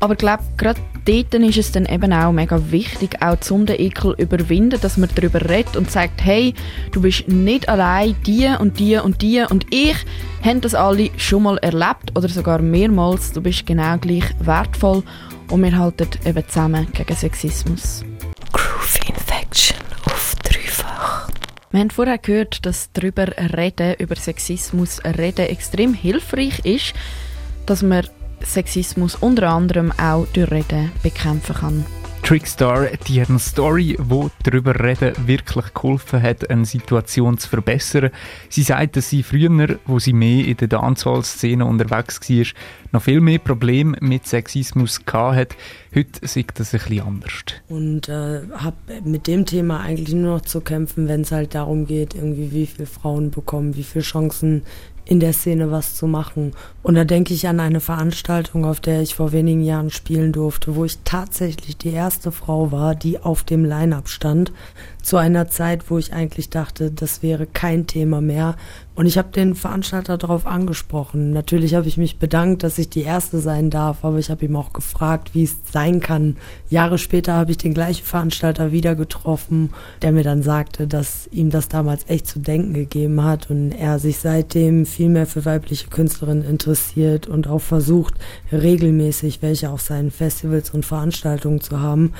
Aber 0.00 0.14
ich 0.14 0.18
glaube, 0.18 0.42
gerade 0.56 0.80
dort 1.04 1.34
ist 1.34 1.58
es 1.58 1.72
dann 1.72 1.84
eben 1.84 2.12
auch 2.12 2.32
mega 2.32 2.58
wichtig, 2.70 3.20
auch 3.20 3.38
zum 3.40 3.66
den 3.66 3.78
Ekel 3.78 4.14
überwinden, 4.16 4.80
dass 4.80 4.96
man 4.96 5.10
darüber 5.14 5.42
redet 5.48 5.76
und 5.76 5.90
sagt, 5.90 6.24
hey, 6.24 6.54
du 6.92 7.02
bist 7.02 7.28
nicht 7.28 7.68
allein, 7.68 8.16
die 8.26 8.48
und 8.58 8.78
die 8.78 8.96
und 8.96 9.20
die 9.20 9.42
und 9.42 9.66
ich 9.70 9.96
haben 10.42 10.62
das 10.62 10.74
alle 10.74 11.10
schon 11.18 11.42
mal 11.42 11.58
erlebt 11.58 12.16
oder 12.16 12.28
sogar 12.28 12.62
mehrmals. 12.62 13.32
Du 13.32 13.42
bist 13.42 13.66
genau 13.66 13.98
gleich 13.98 14.24
wertvoll 14.40 15.02
und 15.50 15.62
wir 15.62 15.76
halten 15.76 16.08
eben 16.24 16.48
zusammen 16.48 16.86
gegen 16.92 17.14
Sexismus. 17.14 18.02
Groove 18.52 19.00
Infection 19.06 19.76
auf 20.06 20.34
dreifach. 20.42 21.28
Wir 21.70 21.80
haben 21.80 21.90
vorher 21.90 22.16
gehört, 22.16 22.64
dass 22.64 22.90
darüber 22.94 23.26
reden, 23.54 23.96
über 23.98 24.16
Sexismus 24.16 25.02
reden 25.04 25.46
extrem 25.46 25.92
hilfreich 25.92 26.60
ist, 26.64 26.94
dass 27.66 27.82
man 27.82 28.06
Sexismus 28.44 29.16
unter 29.16 29.48
anderem 29.48 29.92
auch 29.92 30.26
durch 30.32 30.50
Reden 30.50 30.92
bekämpfen 31.02 31.54
kann. 31.54 31.86
Trickstar, 32.22 32.86
die 33.08 33.20
hat 33.20 33.28
eine 33.28 33.40
Story, 33.40 33.96
wo 33.98 34.30
darüber 34.44 34.78
reden 34.78 35.14
wirklich 35.26 35.74
geholfen 35.74 36.22
hat, 36.22 36.48
eine 36.48 36.64
Situation 36.64 37.38
zu 37.38 37.48
verbessern. 37.48 38.10
Sie 38.48 38.62
sagt, 38.62 38.96
dass 38.96 39.10
sie 39.10 39.24
früher, 39.24 39.78
wo 39.86 39.98
sie 39.98 40.12
mehr 40.12 40.44
in 40.44 40.56
der 40.56 40.68
Dancehall-Szene 40.68 41.64
unterwegs 41.64 42.20
war, 42.30 42.44
noch 42.92 43.02
viel 43.02 43.20
mehr 43.20 43.38
Probleme 43.38 43.96
mit 44.00 44.28
Sexismus 44.28 45.00
hatte. 45.12 45.56
Heute 45.92 46.26
sieht 46.28 46.52
das 46.54 46.72
ein 46.72 46.80
bisschen 46.80 47.00
anders. 47.00 47.32
Und 47.68 48.08
äh, 48.08 48.42
habe 48.54 48.76
mit 49.02 49.26
dem 49.26 49.44
Thema 49.44 49.80
eigentlich 49.80 50.14
nur 50.14 50.36
noch 50.36 50.42
zu 50.42 50.60
kämpfen, 50.60 51.08
wenn 51.08 51.22
es 51.22 51.32
halt 51.32 51.56
darum 51.56 51.86
geht, 51.86 52.14
irgendwie 52.14 52.52
wie 52.52 52.66
viele 52.66 52.86
Frauen 52.86 53.32
bekommen, 53.32 53.74
wie 53.74 53.82
viele 53.82 54.04
Chancen 54.04 54.62
in 55.10 55.18
der 55.18 55.32
Szene 55.32 55.72
was 55.72 55.96
zu 55.96 56.06
machen. 56.06 56.52
Und 56.84 56.94
da 56.94 57.04
denke 57.04 57.34
ich 57.34 57.48
an 57.48 57.58
eine 57.58 57.80
Veranstaltung, 57.80 58.64
auf 58.64 58.78
der 58.78 59.02
ich 59.02 59.16
vor 59.16 59.32
wenigen 59.32 59.60
Jahren 59.60 59.90
spielen 59.90 60.32
durfte, 60.32 60.76
wo 60.76 60.84
ich 60.84 60.98
tatsächlich 61.04 61.76
die 61.76 61.92
erste 61.92 62.30
Frau 62.30 62.70
war, 62.70 62.94
die 62.94 63.18
auf 63.18 63.42
dem 63.42 63.64
Line-up 63.64 64.08
stand. 64.08 64.52
Zu 65.02 65.16
einer 65.16 65.48
Zeit, 65.48 65.90
wo 65.90 65.98
ich 65.98 66.12
eigentlich 66.12 66.50
dachte, 66.50 66.90
das 66.90 67.22
wäre 67.22 67.46
kein 67.46 67.86
Thema 67.86 68.20
mehr, 68.20 68.56
und 69.00 69.06
ich 69.06 69.16
habe 69.16 69.30
den 69.30 69.54
Veranstalter 69.54 70.18
darauf 70.18 70.46
angesprochen. 70.46 71.30
Natürlich 71.30 71.74
habe 71.74 71.88
ich 71.88 71.96
mich 71.96 72.18
bedankt, 72.18 72.62
dass 72.62 72.76
ich 72.76 72.90
die 72.90 73.00
Erste 73.00 73.38
sein 73.38 73.70
darf, 73.70 74.04
aber 74.04 74.18
ich 74.18 74.28
habe 74.28 74.44
ihm 74.44 74.54
auch 74.56 74.74
gefragt, 74.74 75.30
wie 75.32 75.44
es 75.44 75.56
sein 75.72 76.00
kann. 76.00 76.36
Jahre 76.68 76.98
später 76.98 77.32
habe 77.32 77.50
ich 77.50 77.56
den 77.56 77.72
gleichen 77.72 78.04
Veranstalter 78.04 78.72
wieder 78.72 78.94
getroffen, 78.96 79.70
der 80.02 80.12
mir 80.12 80.22
dann 80.22 80.42
sagte, 80.42 80.86
dass 80.86 81.28
ihm 81.32 81.48
das 81.48 81.68
damals 81.68 82.10
echt 82.10 82.26
zu 82.26 82.40
denken 82.40 82.74
gegeben 82.74 83.24
hat 83.24 83.48
und 83.48 83.72
er 83.72 83.98
sich 83.98 84.18
seitdem 84.18 84.84
viel 84.84 85.08
mehr 85.08 85.26
für 85.26 85.46
weibliche 85.46 85.88
Künstlerinnen 85.88 86.44
interessiert 86.44 87.26
und 87.26 87.48
auch 87.48 87.62
versucht, 87.62 88.12
regelmäßig 88.52 89.40
welche 89.40 89.70
auf 89.70 89.80
seinen 89.80 90.10
Festivals 90.10 90.68
und 90.70 90.84
Veranstaltungen 90.84 91.62
zu 91.62 91.80
haben 91.80 92.12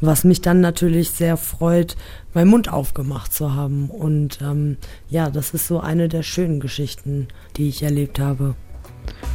was 0.00 0.24
mich 0.24 0.40
dann 0.40 0.60
natürlich 0.60 1.10
sehr 1.10 1.36
freut, 1.36 1.96
meinen 2.34 2.50
Mund 2.50 2.72
aufgemacht 2.72 3.32
zu 3.32 3.54
haben. 3.54 3.90
Und 3.90 4.40
ähm, 4.42 4.76
ja, 5.08 5.30
das 5.30 5.54
ist 5.54 5.66
so 5.66 5.80
eine 5.80 6.08
der 6.08 6.22
schönen 6.22 6.60
Geschichten, 6.60 7.28
die 7.56 7.68
ich 7.68 7.82
erlebt 7.82 8.18
habe. 8.18 8.54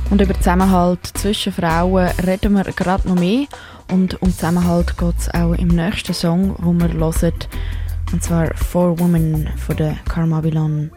Und 0.10 0.22
über 0.22 0.34
Zusammenhalt 0.36 1.06
zwischen 1.06 1.54
Frauen 1.54 2.10
reden 2.26 2.54
wir 2.54 2.64
gerade 2.64 3.08
noch 3.08 3.16
mehr. 3.16 3.46
Und 3.90 4.22
um 4.22 4.32
Zusammenhalt 4.32 4.98
geht 4.98 5.16
es 5.18 5.34
auch 5.34 5.54
im 5.54 5.70
nächsten 5.70 6.14
Song, 6.14 6.56
wo 6.60 6.74
wir 6.74 6.94
hören. 6.94 7.34
Und 8.12 8.24
zwar 8.24 8.54
Four 8.56 9.00
Women 9.00 9.50
von 9.58 9.78
der 9.78 9.96
Carmabilon. 10.08 10.92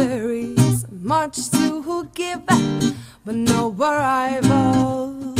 There 0.00 0.30
is 0.30 0.86
much 0.90 1.50
to 1.50 2.08
give, 2.14 2.46
but 2.46 3.34
no 3.34 3.70
arrival. 3.78 5.34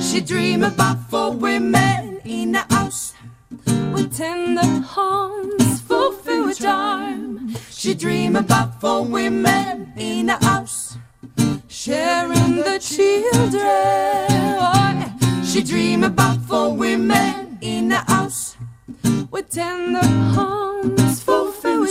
She 0.00 0.22
dream 0.22 0.62
about 0.62 0.98
four 1.10 1.32
women 1.32 2.20
in 2.24 2.54
a 2.54 2.64
house 2.74 3.12
with 3.92 4.16
tender 4.16 4.82
arms, 4.96 5.80
fulfill 5.82 6.54
charm. 6.54 7.54
She 7.70 7.92
dream 7.92 8.36
about 8.36 8.80
four 8.80 9.04
women 9.04 9.92
in 9.98 10.30
a 10.30 10.42
house 10.42 10.96
sharing 11.68 12.56
the 12.66 12.78
children. 12.80 13.66
She 15.44 15.62
dream 15.62 16.04
about 16.04 16.38
four 16.48 16.72
women 16.72 17.58
in 17.60 17.92
a 17.92 18.02
house 18.10 18.56
with 19.30 19.50
tender 19.50 20.06
fulfilled 20.34 20.56
with 20.56 20.65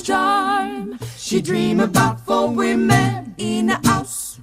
She 0.05 1.41
dream 1.41 1.79
about 1.79 2.19
four 2.19 2.47
women 2.51 3.33
in 3.39 3.71
a 3.71 3.87
house 3.87 4.39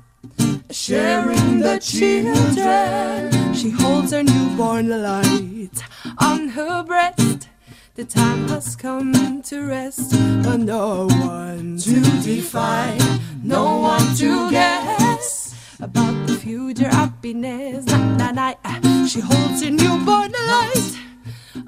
sharing 0.70 1.60
the 1.60 1.78
children. 1.78 3.54
She 3.54 3.70
holds 3.70 4.10
her 4.10 4.24
newborn 4.24 4.88
light 4.88 5.70
on 6.18 6.48
her 6.48 6.82
breast. 6.82 7.48
The 7.94 8.04
time 8.04 8.48
has 8.48 8.74
come 8.74 9.40
to 9.42 9.62
rest, 9.62 10.10
but 10.42 10.56
no 10.56 11.06
one 11.06 11.78
to 11.78 12.00
define, 12.22 12.98
no 13.44 13.78
one 13.82 14.16
to 14.16 14.50
guess 14.50 15.76
about 15.78 16.26
the 16.26 16.34
future 16.34 16.88
happiness. 16.88 17.86
Night, 17.86 18.34
night, 18.34 18.58
night. 18.64 19.06
She 19.06 19.20
holds 19.20 19.62
her 19.62 19.70
newborn 19.70 20.32
light 20.32 20.98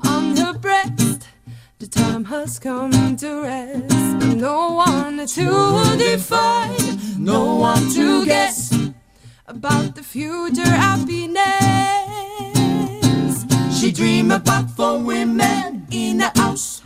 on 0.02 0.36
her 0.36 0.54
breast. 0.58 1.28
Time 1.94 2.24
has 2.24 2.58
come 2.58 3.16
to 3.16 3.42
rest, 3.42 4.36
no 4.36 4.72
one 4.72 5.24
to 5.26 5.96
define, 5.96 6.98
no 7.18 7.54
one 7.54 7.88
to 7.92 8.24
guess 8.24 8.72
about 9.46 9.94
the 9.94 10.02
future 10.02 10.62
happiness. 10.62 11.44
She 13.78 13.92
dream 13.92 14.32
about 14.32 14.68
four 14.70 14.98
women 14.98 15.86
in 15.92 16.20
a 16.20 16.32
house 16.36 16.82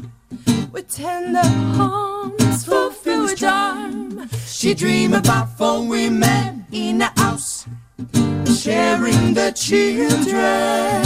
with 0.73 0.95
tender 0.95 1.41
arms, 1.81 2.67
fulfilled 2.67 3.31
with 3.31 3.39
charm. 3.39 4.29
She 4.47 4.75
dream 4.75 5.15
about 5.15 5.57
four 5.57 5.89
women 5.89 6.67
in 6.71 7.01
a 7.01 7.11
house 7.19 7.67
sharing 8.45 9.33
the 9.33 9.53
children. 9.53 10.99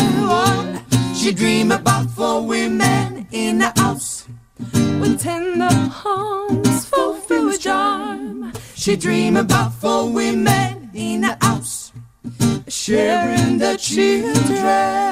She 1.22 1.32
dream 1.32 1.70
about 1.70 2.10
four 2.10 2.44
women 2.44 3.28
in 3.30 3.62
a 3.62 3.72
house 3.78 4.26
with 4.58 5.20
tender 5.22 5.68
arms, 6.04 6.84
fulfilled 6.86 7.46
with 7.46 7.60
charm. 7.60 8.52
She 8.74 8.96
dream 8.96 9.36
about 9.36 9.72
four 9.72 10.12
women 10.12 10.90
in 10.92 11.22
a 11.22 11.38
house 11.40 11.92
sharing 12.66 13.58
the 13.58 13.76
children. 13.76 15.02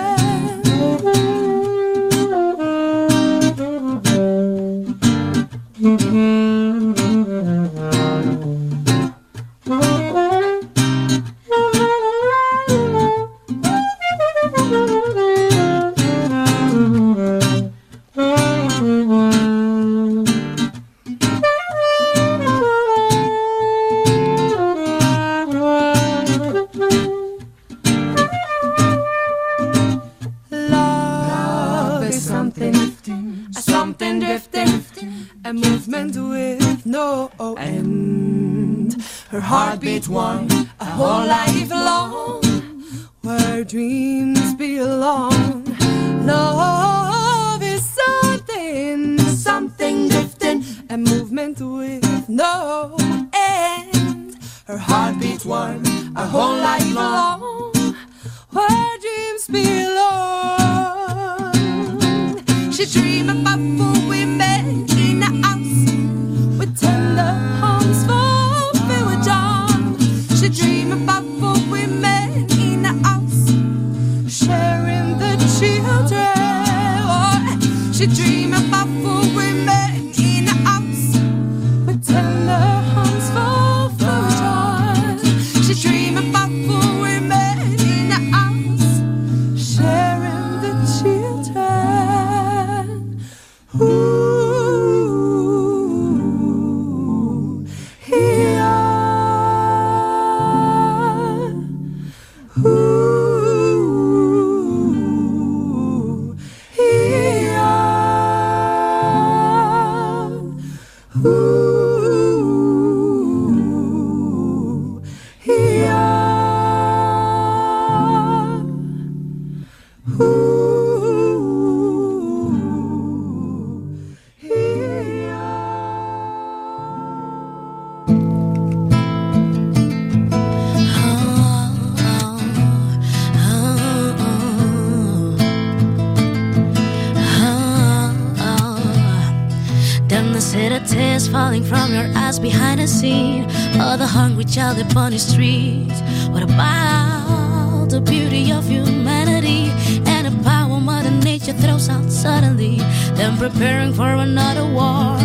The 144.95 145.19
streets. 145.19 146.01
What 146.31 146.43
about 146.43 147.89
the 147.91 148.01
beauty 148.01 148.53
of 148.53 148.67
humanity 148.67 149.71
and 150.07 150.27
the 150.27 150.45
power 150.45 150.81
Mother 150.81 151.11
Nature 151.11 151.53
throws 151.53 151.89
out 151.89 152.11
suddenly? 152.11 152.77
Then 153.15 153.37
preparing 153.37 153.93
for 153.93 154.11
another 154.15 154.65
war. 154.65 155.17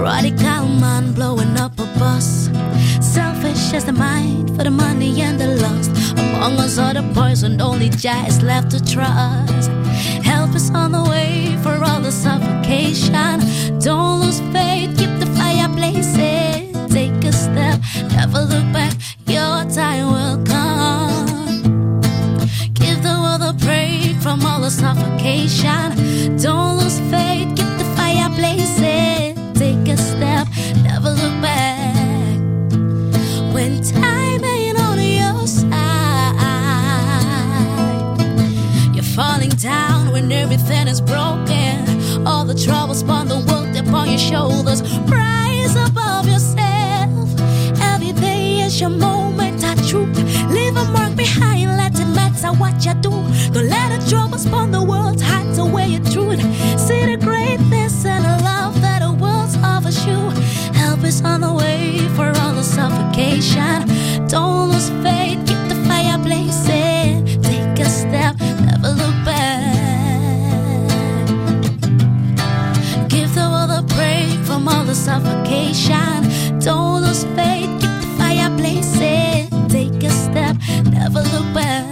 Radical 0.00 0.68
man 0.68 1.12
blowing 1.12 1.56
up 1.58 1.72
a 1.78 1.86
bus. 1.98 2.50
Selfish 3.00 3.72
as 3.72 3.84
the 3.84 3.92
mind 3.92 4.54
for 4.56 4.64
the 4.64 4.70
money 4.70 5.20
and 5.22 5.40
the 5.40 5.56
lust. 5.56 5.90
Among 6.18 6.58
us 6.58 6.78
are 6.78 6.94
the 6.94 7.02
poison, 7.14 7.60
only 7.60 7.88
Jah 7.88 8.24
is 8.26 8.42
left 8.42 8.70
to 8.72 8.80
trust. 8.84 9.70
Help 10.22 10.54
is 10.54 10.70
on 10.70 10.92
the 10.92 11.02
way 11.02 11.56
for 11.62 11.82
all 11.84 12.00
the 12.00 12.12
suffocation. 12.12 13.40
Don't 13.80 14.20
lose 14.20 14.40
faith, 14.52 14.96
keep 14.98 15.12
the 15.18 15.26
fire 15.34 15.68
blazing. 15.68 16.41
Step, 17.52 17.80
never 18.12 18.40
look 18.40 18.72
back. 18.72 18.94
Your 19.26 19.64
time 19.70 20.06
will 20.10 20.42
come. 20.46 21.60
Give 22.72 23.02
the 23.02 23.14
world 23.22 23.42
a 23.42 23.52
break 23.52 24.16
from 24.22 24.46
all 24.46 24.60
the 24.60 24.70
suffocation. 24.70 26.38
Don't 26.38 26.78
lose 26.78 26.98
faith, 27.10 27.48
keep 27.54 27.72
the 27.76 27.84
fire 27.94 28.30
blazing. 28.30 29.36
Take 29.52 29.86
a 29.86 29.98
step, 29.98 30.48
never 30.82 31.10
look 31.10 31.42
back. 31.42 32.38
When 33.52 33.82
time 33.82 34.42
ain't 34.42 34.78
on 34.80 34.98
your 34.98 35.46
side, 35.46 35.74
you're 38.94 39.04
falling 39.04 39.50
down 39.50 40.10
when 40.10 40.32
everything 40.32 40.88
is 40.88 41.02
broken. 41.02 42.26
All 42.26 42.46
the 42.46 42.54
troubles 42.54 43.02
upon 43.02 43.28
the 43.28 43.40
world, 43.46 43.76
upon 43.76 44.08
your 44.08 44.18
shoulders. 44.18 44.82
Rise 45.06 45.76
above 45.76 46.26
yourself. 46.26 46.61
Your 48.82 48.90
moment 48.90 49.62
of 49.62 49.78
truth. 49.88 50.18
Leave 50.50 50.76
a 50.76 50.84
mark 50.86 51.14
behind, 51.14 51.76
let 51.76 51.96
it 52.00 52.04
matter 52.06 52.48
what 52.58 52.84
you 52.84 52.92
do. 52.94 53.10
Don't 53.52 53.68
let 53.68 53.88
the 53.92 54.10
troubles 54.10 54.44
upon 54.44 54.72
the 54.72 54.82
world 54.82 55.20
hide 55.20 55.56
away 55.56 55.86
your 55.86 56.02
truth. 56.02 56.42
See 56.80 57.06
the 57.06 57.16
greatness 57.16 58.04
and 58.04 58.24
the 58.24 58.42
love 58.42 58.80
that 58.80 58.98
the 59.02 59.12
world 59.12 59.54
offers 59.62 60.04
you. 60.04 60.18
Help 60.74 61.04
is 61.04 61.22
on 61.22 61.42
the 61.42 61.52
way 61.52 62.00
for 62.16 62.26
all 62.40 62.54
the 62.54 62.64
suffocation. 62.64 63.86
Don't 64.26 64.70
lose 64.72 64.90
faith, 65.04 65.38
keep 65.46 65.62
the 65.68 65.76
fire 65.86 66.18
blazing. 66.18 67.40
Take 67.40 67.78
a 67.78 67.88
step, 67.88 68.34
never 68.66 68.88
look 69.00 69.16
back. 69.24 69.78
Give 73.08 73.32
the 73.32 73.46
world 73.48 73.70
a 73.70 73.82
break 73.94 74.40
from 74.44 74.66
all 74.66 74.84
the 74.84 74.96
suffocation. 74.96 76.58
Don't 76.58 77.02
lose 77.02 77.22
faith, 77.36 77.61
never 81.02 81.20
look 81.22 81.54
back. 81.54 81.91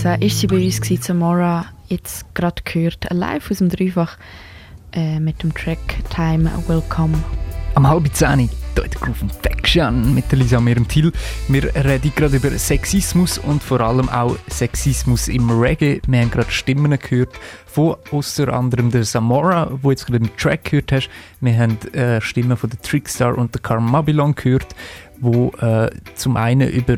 2019 0.00 0.26
ist 0.26 0.40
sie 0.40 0.46
bei 0.46 0.64
uns 0.64 0.80
gewesen, 0.80 1.02
Samora, 1.02 1.66
jetzt 1.88 2.34
gerade 2.34 2.62
gehört, 2.64 3.06
live 3.10 3.50
aus 3.50 3.58
dem 3.58 3.68
Dreifach 3.68 4.16
äh, 4.92 5.20
mit 5.20 5.42
dem 5.42 5.52
Track 5.52 5.78
Time 6.08 6.50
Will 6.68 6.82
Come. 6.88 7.18
Am 7.74 7.86
halben 7.86 8.10
Zehn, 8.14 8.38
hier 8.38 8.84
in 8.84 8.90
der 8.90 9.00
Groove 9.00 9.24
Faction 9.42 10.14
mit 10.14 10.32
Lisa 10.32 10.56
und 10.56 10.64
mir 10.64 10.76
im 10.78 10.88
Thiel. 10.88 11.12
Wir 11.48 11.74
reden 11.74 12.12
gerade 12.16 12.36
über 12.36 12.50
Sexismus 12.50 13.36
und 13.36 13.62
vor 13.62 13.82
allem 13.82 14.08
auch 14.08 14.36
Sexismus 14.48 15.28
im 15.28 15.50
Reggae. 15.50 16.00
Wir 16.06 16.20
haben 16.20 16.30
gerade 16.30 16.50
Stimmen 16.50 16.98
gehört 16.98 17.38
von 17.66 17.96
unter 18.10 18.54
anderem 18.54 18.90
der 18.90 19.04
Samora, 19.04 19.70
wo 19.82 19.90
jetzt 19.90 20.06
gerade 20.06 20.24
im 20.24 20.34
Track 20.38 20.64
gehört 20.64 20.92
hast. 20.92 21.10
Wir 21.42 21.58
haben 21.58 21.76
äh, 21.92 22.22
Stimmen 22.22 22.56
von 22.56 22.70
der 22.70 22.80
Trickstar 22.80 23.36
und 23.36 23.54
der 23.54 23.60
Carmabilon 23.60 24.34
gehört, 24.34 24.74
wo 25.20 25.50
äh, 25.60 25.90
zum 26.14 26.38
einen 26.38 26.70
über 26.70 26.96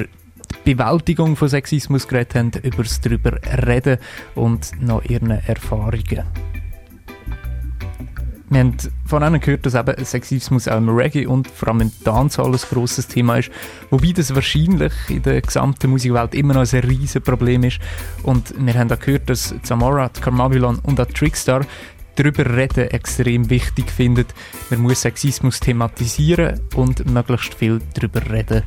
Bewältigung 0.64 1.36
von 1.36 1.48
Sexismus 1.48 2.06
geredet 2.08 2.34
haben, 2.34 2.50
über 2.62 2.82
das 2.82 3.00
darüber 3.00 3.38
reden 3.66 3.98
und 4.34 4.70
noch 4.80 5.04
ihren 5.04 5.30
Erfahrungen. 5.30 6.24
Wir 8.52 8.60
haben 8.60 8.76
von 9.06 9.22
ihnen 9.22 9.40
gehört, 9.40 9.64
dass 9.64 9.74
eben 9.74 10.04
Sexismus 10.04 10.68
auch 10.68 10.76
im 10.76 10.90
Reggae 10.90 11.24
und 11.24 11.48
vor 11.48 11.68
allem 11.68 11.80
im 11.80 11.92
Dancehall 12.04 12.52
ein 12.52 12.60
grosses 12.70 13.08
Thema 13.08 13.38
ist. 13.38 13.50
Wobei 13.88 14.12
das 14.12 14.34
wahrscheinlich 14.34 14.92
in 15.08 15.22
der 15.22 15.40
gesamten 15.40 15.90
Musikwelt 15.90 16.34
immer 16.34 16.52
noch 16.52 16.70
ein 16.70 16.80
riesiges 16.80 17.22
Problem 17.22 17.64
ist. 17.64 17.78
Und 18.24 18.52
wir 18.58 18.74
haben 18.74 18.92
auch 18.92 18.98
gehört, 18.98 19.30
dass 19.30 19.54
Zamora, 19.62 20.10
Carmabilon 20.10 20.80
und 20.80 21.00
auch 21.00 21.06
Trickstar 21.06 21.64
darüber 22.16 22.44
reden 22.44 22.90
extrem 22.90 23.48
wichtig 23.48 23.90
findet. 23.90 24.34
Man 24.68 24.80
muss 24.80 25.00
Sexismus 25.00 25.58
thematisieren 25.58 26.60
und 26.74 27.10
möglichst 27.10 27.54
viel 27.54 27.80
darüber 27.94 28.30
reden. 28.30 28.64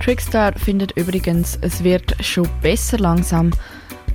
Trickstar 0.00 0.52
findet 0.56 0.92
übrigens, 0.92 1.58
es 1.60 1.82
wird 1.82 2.16
schon 2.24 2.48
besser 2.62 2.98
langsam. 2.98 3.50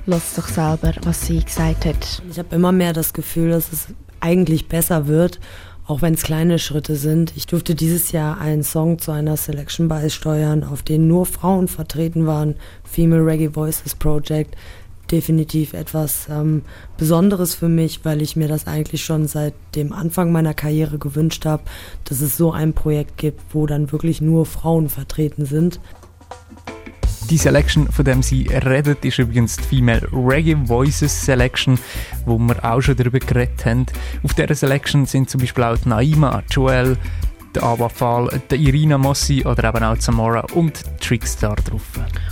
Lass 0.06 0.34
doch 0.34 0.48
selber, 0.48 0.92
was 1.04 1.26
sie 1.26 1.44
gesagt 1.44 1.84
hat. 1.84 2.22
Ich 2.30 2.38
habe 2.38 2.54
immer 2.56 2.72
mehr 2.72 2.92
das 2.92 3.12
Gefühl, 3.12 3.50
dass 3.50 3.72
es 3.72 3.88
eigentlich 4.20 4.68
besser 4.68 5.06
wird, 5.06 5.38
auch 5.86 6.02
wenn 6.02 6.14
es 6.14 6.22
kleine 6.22 6.58
Schritte 6.58 6.96
sind. 6.96 7.34
Ich 7.36 7.46
durfte 7.46 7.74
dieses 7.74 8.12
Jahr 8.12 8.40
einen 8.40 8.62
Song 8.62 8.98
zu 8.98 9.10
einer 9.12 9.36
Selection 9.36 9.88
beisteuern, 9.88 10.64
auf 10.64 10.82
den 10.82 11.08
nur 11.08 11.26
Frauen 11.26 11.68
vertreten 11.68 12.26
waren. 12.26 12.56
Female 12.84 13.24
Reggae 13.24 13.54
Voices 13.54 13.94
Project. 13.94 14.56
Definitiv 15.12 15.74
etwas 15.74 16.26
ähm, 16.30 16.62
Besonderes 16.96 17.54
für 17.54 17.68
mich, 17.68 18.00
weil 18.02 18.22
ich 18.22 18.34
mir 18.34 18.48
das 18.48 18.66
eigentlich 18.66 19.04
schon 19.04 19.28
seit 19.28 19.52
dem 19.74 19.92
Anfang 19.92 20.32
meiner 20.32 20.54
Karriere 20.54 20.96
gewünscht 20.98 21.44
habe, 21.44 21.64
dass 22.04 22.22
es 22.22 22.38
so 22.38 22.50
ein 22.50 22.72
Projekt 22.72 23.18
gibt, 23.18 23.40
wo 23.54 23.66
dann 23.66 23.92
wirklich 23.92 24.22
nur 24.22 24.46
Frauen 24.46 24.88
vertreten 24.88 25.44
sind. 25.44 25.80
Die 27.28 27.36
Selection, 27.36 27.92
von 27.92 28.04
dem 28.04 28.22
sie 28.22 28.48
redet, 28.48 29.04
ist 29.04 29.18
übrigens 29.18 29.56
die 29.56 29.62
Female 29.64 30.06
Reggae 30.12 30.56
Voices 30.66 31.24
Selection, 31.24 31.78
wo 32.24 32.38
wir 32.38 32.64
auch 32.64 32.80
schon 32.80 32.96
darüber 32.96 33.18
geredet 33.18 33.64
haben. 33.66 33.86
Auf 34.22 34.32
dieser 34.34 34.54
Selection 34.54 35.04
sind 35.04 35.28
zum 35.28 35.40
Beispiel 35.40 35.64
auch 35.64 35.76
Naima, 35.84 36.42
Joel, 36.50 36.96
der 37.54 37.62
Ava 37.62 37.88
Fall, 37.88 38.40
der 38.50 38.58
Irina 38.58 38.98
Mossi 38.98 39.44
oder 39.44 39.68
eben 39.68 39.84
auch 39.84 39.98
Zamora 39.98 40.44
und 40.54 40.82
Trickstar 41.00 41.56
drauf. 41.56 41.82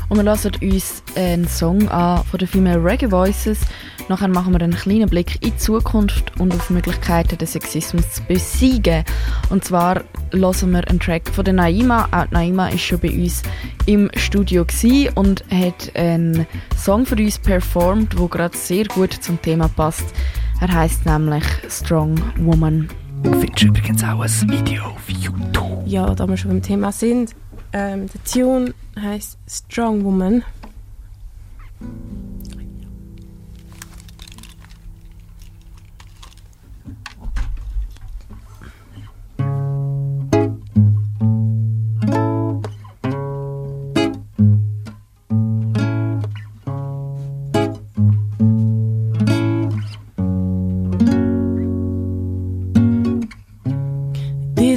Und 0.09 0.19
wir 0.19 0.25
hören 0.25 0.53
uns 0.61 1.03
einen 1.15 1.47
Song 1.47 1.89
an 1.89 2.25
von 2.25 2.39
den 2.39 2.49
Female 2.49 2.83
Reggae 2.83 3.11
Voices. 3.11 3.61
Nachher 4.09 4.29
machen 4.29 4.53
wir 4.53 4.61
einen 4.61 4.75
kleinen 4.75 5.09
Blick 5.09 5.37
in 5.37 5.53
die 5.53 5.57
Zukunft 5.57 6.33
und 6.41 6.53
auf 6.53 6.69
Möglichkeiten, 6.71 7.39
den 7.39 7.47
Sexismus 7.47 8.11
zu 8.11 8.23
besiegen. 8.25 9.05
Und 9.51 9.65
zwar 9.65 10.03
hören 10.33 10.73
wir 10.73 10.89
einen 10.89 10.99
Track 10.99 11.29
von 11.33 11.45
der 11.45 11.55
Naima. 11.55 12.09
Auch 12.11 12.27
die 12.27 12.35
Naima 12.35 12.69
ist 12.71 12.83
schon 12.83 12.99
bei 12.99 13.11
uns 13.11 13.43
im 13.87 14.11
Studio 14.17 14.67
und 15.15 15.45
hat 15.51 15.95
einen 15.95 16.47
Song 16.77 17.07
für 17.07 17.17
uns 17.17 17.39
performt, 17.39 18.19
der 18.19 18.27
gerade 18.27 18.57
sehr 18.57 18.87
gut 18.87 19.13
zum 19.13 19.41
Thema 19.43 19.69
passt. 19.69 20.07
Er 20.61 20.73
heißt 20.73 21.07
nämlich 21.07 21.45
Strong 21.69 22.21
Woman. 22.39 22.89
Du 23.23 23.33
findest 23.39 23.63
übrigens 23.63 24.03
auch 24.03 24.21
ein 24.21 24.51
Video 24.51 24.85
auf 24.85 25.11
YouTube. 25.11 25.83
Ja, 25.87 26.15
da 26.15 26.27
wir 26.27 26.37
schon 26.37 26.53
beim 26.53 26.63
Thema 26.63 26.91
sind, 26.91 27.35
ähm, 27.73 28.07
der 28.07 28.25
Tune 28.25 28.75
heißt 28.99 29.39
Strong 29.47 30.05
Woman. 30.05 30.43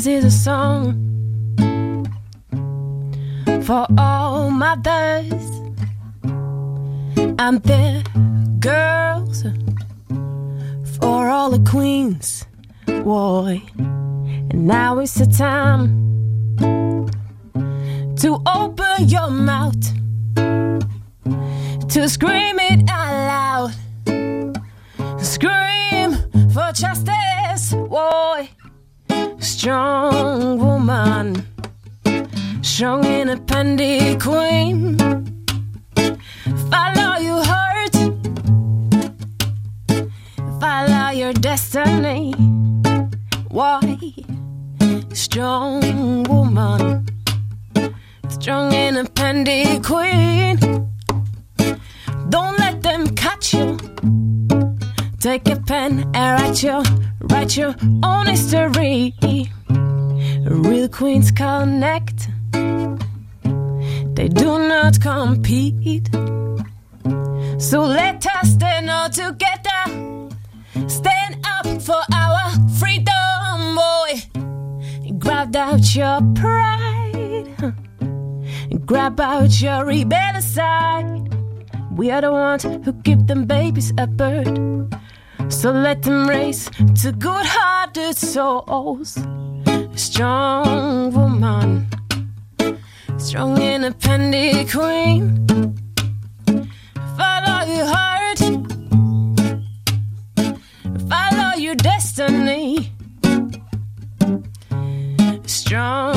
This 0.03 0.25
is 0.25 0.35
a 0.35 0.37
song 0.37 0.83
for 3.63 3.87
all 3.97 4.49
mothers 4.49 5.45
and 7.39 7.63
their 7.63 8.03
girls, 8.59 9.45
for 10.99 11.29
all 11.29 11.51
the 11.51 11.63
queens, 11.65 12.45
boy. 12.85 13.61
And 13.77 14.67
now 14.67 14.99
is 14.99 15.13
the 15.13 15.25
time 15.25 15.87
to 18.17 18.41
open 18.45 19.07
your 19.07 19.29
mouth 19.29 19.85
to 21.87 22.09
scream 22.09 22.59
it 22.59 22.89
out 22.89 23.71
loud. 24.05 25.21
Scream 25.23 26.17
for 26.51 26.73
justice, 26.73 27.73
boy. 27.73 28.49
Strong 29.63 30.59
woman, 30.59 31.47
strong 32.61 33.05
independent 33.05 34.21
queen. 34.21 34.97
Follow 36.69 37.15
your 37.19 37.41
heart, 37.45 37.95
follow 40.59 41.11
your 41.11 41.31
destiny. 41.31 42.33
Why? 43.47 43.97
Strong 45.13 46.23
woman, 46.23 47.05
strong 48.27 48.73
independent 48.73 49.85
queen. 49.85 50.57
Don't 52.27 52.59
let 52.59 52.83
them 52.83 53.07
catch 53.15 53.53
you. 53.53 53.77
Take 55.21 55.47
a 55.47 55.55
pen 55.55 56.11
and 56.13 56.41
write 56.41 56.61
your, 56.61 56.83
write 57.21 57.55
your 57.55 57.73
own 58.03 58.25
history. 58.25 59.52
Real 60.45 60.89
queens 60.89 61.31
connect 61.31 62.27
They 64.15 64.27
do 64.27 64.59
not 64.67 64.99
compete. 64.99 66.09
So 67.57 67.81
let 67.81 68.25
us 68.25 68.53
stand 68.53 68.89
all 68.89 69.09
together. 69.09 69.81
Stand 70.87 71.45
up 71.45 71.81
for 71.81 72.01
our 72.13 72.51
freedom, 72.79 73.75
boy. 73.75 75.17
Grab 75.17 75.55
out 75.55 75.95
your 75.95 76.19
pride. 76.35 77.73
Grab 78.85 79.19
out 79.19 79.61
your 79.61 79.85
rebellious 79.85 80.45
side. 80.45 81.33
We 81.95 82.11
are 82.11 82.21
the 82.21 82.31
ones 82.31 82.63
who 82.63 82.91
give 83.03 83.27
them 83.27 83.45
babies 83.45 83.93
a 83.97 84.07
bird. 84.07 84.59
So 85.49 85.71
let 85.71 86.01
them 86.03 86.27
race 86.27 86.69
to 87.01 87.11
good 87.11 87.45
hearted 87.45 88.17
souls. 88.17 89.17
Strong 89.95 91.13
woman, 91.13 91.87
strong 93.17 93.61
independent 93.61 94.71
queen. 94.71 95.47
Follow 97.17 97.65
your 97.65 97.85
heart, 97.85 98.39
follow 101.09 101.53
your 101.57 101.75
destiny. 101.75 102.91
Strong 105.45 106.15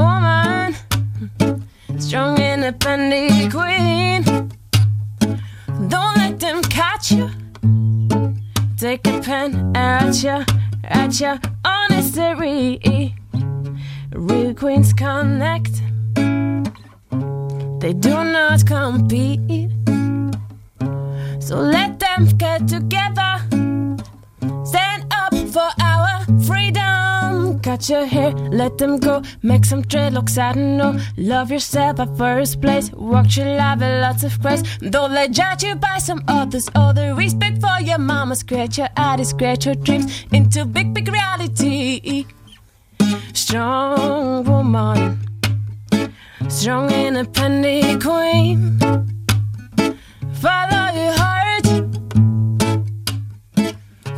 woman, 0.00 0.74
strong 1.98 2.38
independent 2.40 3.52
queen. 3.52 4.22
Don't 5.88 6.16
let 6.16 6.40
them 6.40 6.62
catch 6.62 7.12
you. 7.12 7.30
Take 8.76 9.06
a 9.06 9.20
pen, 9.20 9.76
at 9.76 10.22
ya, 10.22 10.44
at 10.84 11.20
ya, 11.20 11.38
honesty. 11.64 13.17
Real 14.12 14.54
queens 14.54 14.92
connect. 14.92 15.82
They 17.80 17.92
do 17.92 18.24
not 18.24 18.66
compete. 18.66 19.70
So 21.40 21.56
let 21.56 21.98
them 21.98 22.26
get 22.36 22.66
together. 22.66 23.38
Stand 24.64 25.06
up 25.12 25.34
for 25.52 25.70
our 25.80 26.24
freedom. 26.42 27.60
Cut 27.60 27.88
your 27.88 28.06
hair, 28.06 28.30
let 28.32 28.78
them 28.78 28.98
go. 28.98 29.22
Make 29.42 29.64
some 29.64 29.82
dreadlocks, 29.82 30.38
I 30.38 30.52
don't 30.52 30.76
know. 30.76 30.98
Love 31.16 31.50
yourself 31.50 32.00
at 32.00 32.16
first 32.16 32.60
place. 32.60 32.90
Walk 32.92 33.36
your 33.36 33.56
life 33.56 33.78
with 33.78 34.00
lots 34.00 34.24
of 34.24 34.40
grace. 34.40 34.62
Don't 34.78 35.12
let 35.12 35.32
judge 35.32 35.64
you 35.64 35.74
by 35.74 35.98
some 35.98 36.22
others. 36.28 36.68
All 36.74 36.94
the 36.94 37.14
respect 37.14 37.60
for 37.60 37.80
your 37.80 37.98
mama. 37.98 38.36
Scratch 38.36 38.78
your 38.78 38.88
eyes, 38.96 39.28
scratch 39.28 39.66
your 39.66 39.74
dreams 39.74 40.24
into 40.32 40.64
big, 40.64 40.94
big 40.94 41.08
reality. 41.08 42.26
Strong 43.48 44.44
woman, 44.44 45.18
strong 46.50 46.92
independent 46.92 48.02
queen. 48.02 48.78
Follow 50.34 50.92
your 50.92 51.14
heart, 51.16 51.66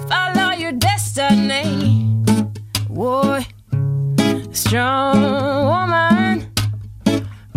follow 0.09 0.51
your 0.51 0.72
destiny. 0.72 2.12
Boy, 2.89 3.47
strong 4.51 5.22
woman, 5.22 6.53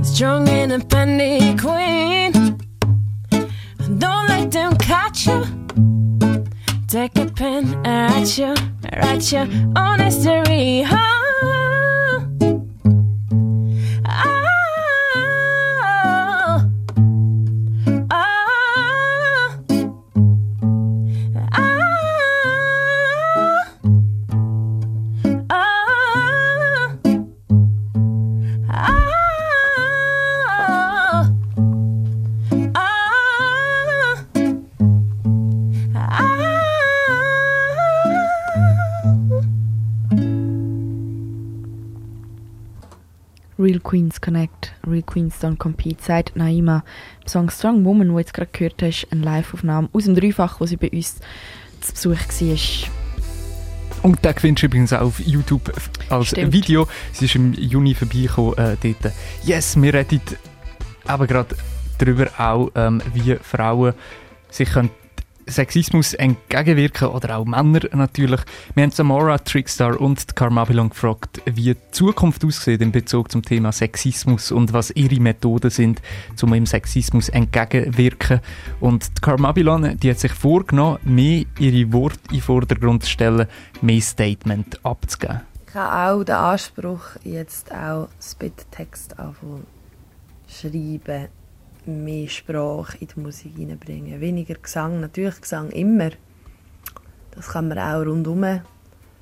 strong 0.03 0.47
independent 0.47 1.59
queen. 1.59 2.31
Don't 3.97 4.27
let 4.27 4.51
them 4.51 4.77
catch 4.77 5.25
you. 5.25 5.43
Take 6.87 7.17
a 7.17 7.25
pen 7.25 7.81
and 7.83 8.13
write 8.13 8.37
you, 8.37 8.53
write 8.95 9.31
you 9.31 9.73
on 9.75 9.99
history. 10.01 10.83
Ah, 10.85 11.22
Real 43.63 43.79
Queens 43.79 44.19
Connect, 44.19 44.73
Real 44.85 45.03
Queens 45.03 45.41
Don't 45.41 45.57
Compete, 45.57 46.03
sagt 46.03 46.35
Naima. 46.35 46.83
Im 47.21 47.27
Song 47.27 47.49
Strong 47.49 47.85
Woman, 47.85 48.09
wo 48.09 48.13
du 48.13 48.19
jetzt 48.19 48.33
gerade 48.33 48.49
gehört 48.51 48.81
hast, 48.81 49.07
eine 49.09 49.21
Live-Aufnahme 49.21 49.89
aus 49.93 50.03
dem 50.03 50.15
Dreifach, 50.15 50.59
wo 50.59 50.65
sie 50.65 50.75
bei 50.75 50.89
uns 50.89 51.21
zu 51.79 52.09
Besuch 52.09 52.41
war. 52.41 52.89
Und 54.03 54.25
den 54.25 54.35
gewinnst 54.35 54.61
du 54.61 54.65
übrigens 54.65 54.91
auch 54.91 55.01
auf 55.01 55.19
YouTube 55.21 55.71
als 56.09 56.27
Stimmt. 56.27 56.51
Video. 56.51 56.87
Sie 57.13 57.25
ist 57.25 57.35
im 57.35 57.53
Juni 57.53 57.95
vorbeigekommen 57.95 58.57
äh, 58.57 58.75
dort. 58.81 59.13
Yes, 59.45 59.81
wir 59.81 59.93
reden 59.93 60.19
aber 61.05 61.25
gerade 61.25 61.55
darüber 61.99 62.27
auch, 62.37 62.69
ähm, 62.75 63.01
wie 63.13 63.35
Frauen 63.35 63.93
sich 64.49 64.69
können 64.69 64.89
Sexismus 65.47 66.13
entgegenwirken 66.13 67.09
oder 67.09 67.37
auch 67.37 67.45
Männer 67.45 67.81
natürlich. 67.93 68.41
Wir 68.75 68.83
haben 68.83 68.91
Samora, 68.91 69.37
Trickstar 69.37 69.99
und 69.99 70.29
die 70.29 70.33
Carmabilon 70.33 70.89
gefragt, 70.89 71.41
wie 71.45 71.73
die 71.73 71.77
Zukunft 71.91 72.43
aussieht 72.45 72.81
in 72.81 72.91
Bezug 72.91 73.31
zum 73.31 73.41
Thema 73.43 73.71
Sexismus 73.71 74.51
und 74.51 74.73
was 74.73 74.91
ihre 74.91 75.19
Methoden 75.19 75.69
sind, 75.69 76.01
um 76.41 76.51
dem 76.51 76.65
Sexismus 76.65 77.29
entgegenwirken. 77.29 78.39
Und 78.79 79.17
die 79.17 79.21
Carmabilon, 79.21 79.97
die 79.97 80.09
hat 80.09 80.19
sich 80.19 80.33
vorgenommen, 80.33 80.99
mehr 81.03 81.45
ihre 81.59 81.91
Worte 81.93 82.19
in 82.29 82.35
den 82.37 82.41
Vordergrund 82.41 83.03
zu 83.03 83.09
stellen, 83.09 83.47
mehr 83.81 84.01
Statement 84.01 84.83
abzugeben. 84.85 85.41
Ich 85.67 85.75
habe 85.75 86.13
auch 86.13 86.23
den 86.23 86.35
Anspruch, 86.35 87.01
jetzt 87.23 87.71
auch 87.73 88.07
Spit-Text 88.21 89.19
anfangen 89.19 89.65
schreiben, 90.47 91.27
mehr 91.85 92.27
Sprache 92.27 92.97
in 92.99 93.07
die 93.07 93.19
Musik 93.19 93.55
hineinbringen. 93.55 94.21
Weniger 94.21 94.55
Gesang, 94.55 94.99
natürlich 94.99 95.41
Gesang 95.41 95.69
immer. 95.71 96.11
Das 97.31 97.49
kann 97.49 97.67
man 97.67 97.79
auch 97.79 98.05
rundum 98.05 98.61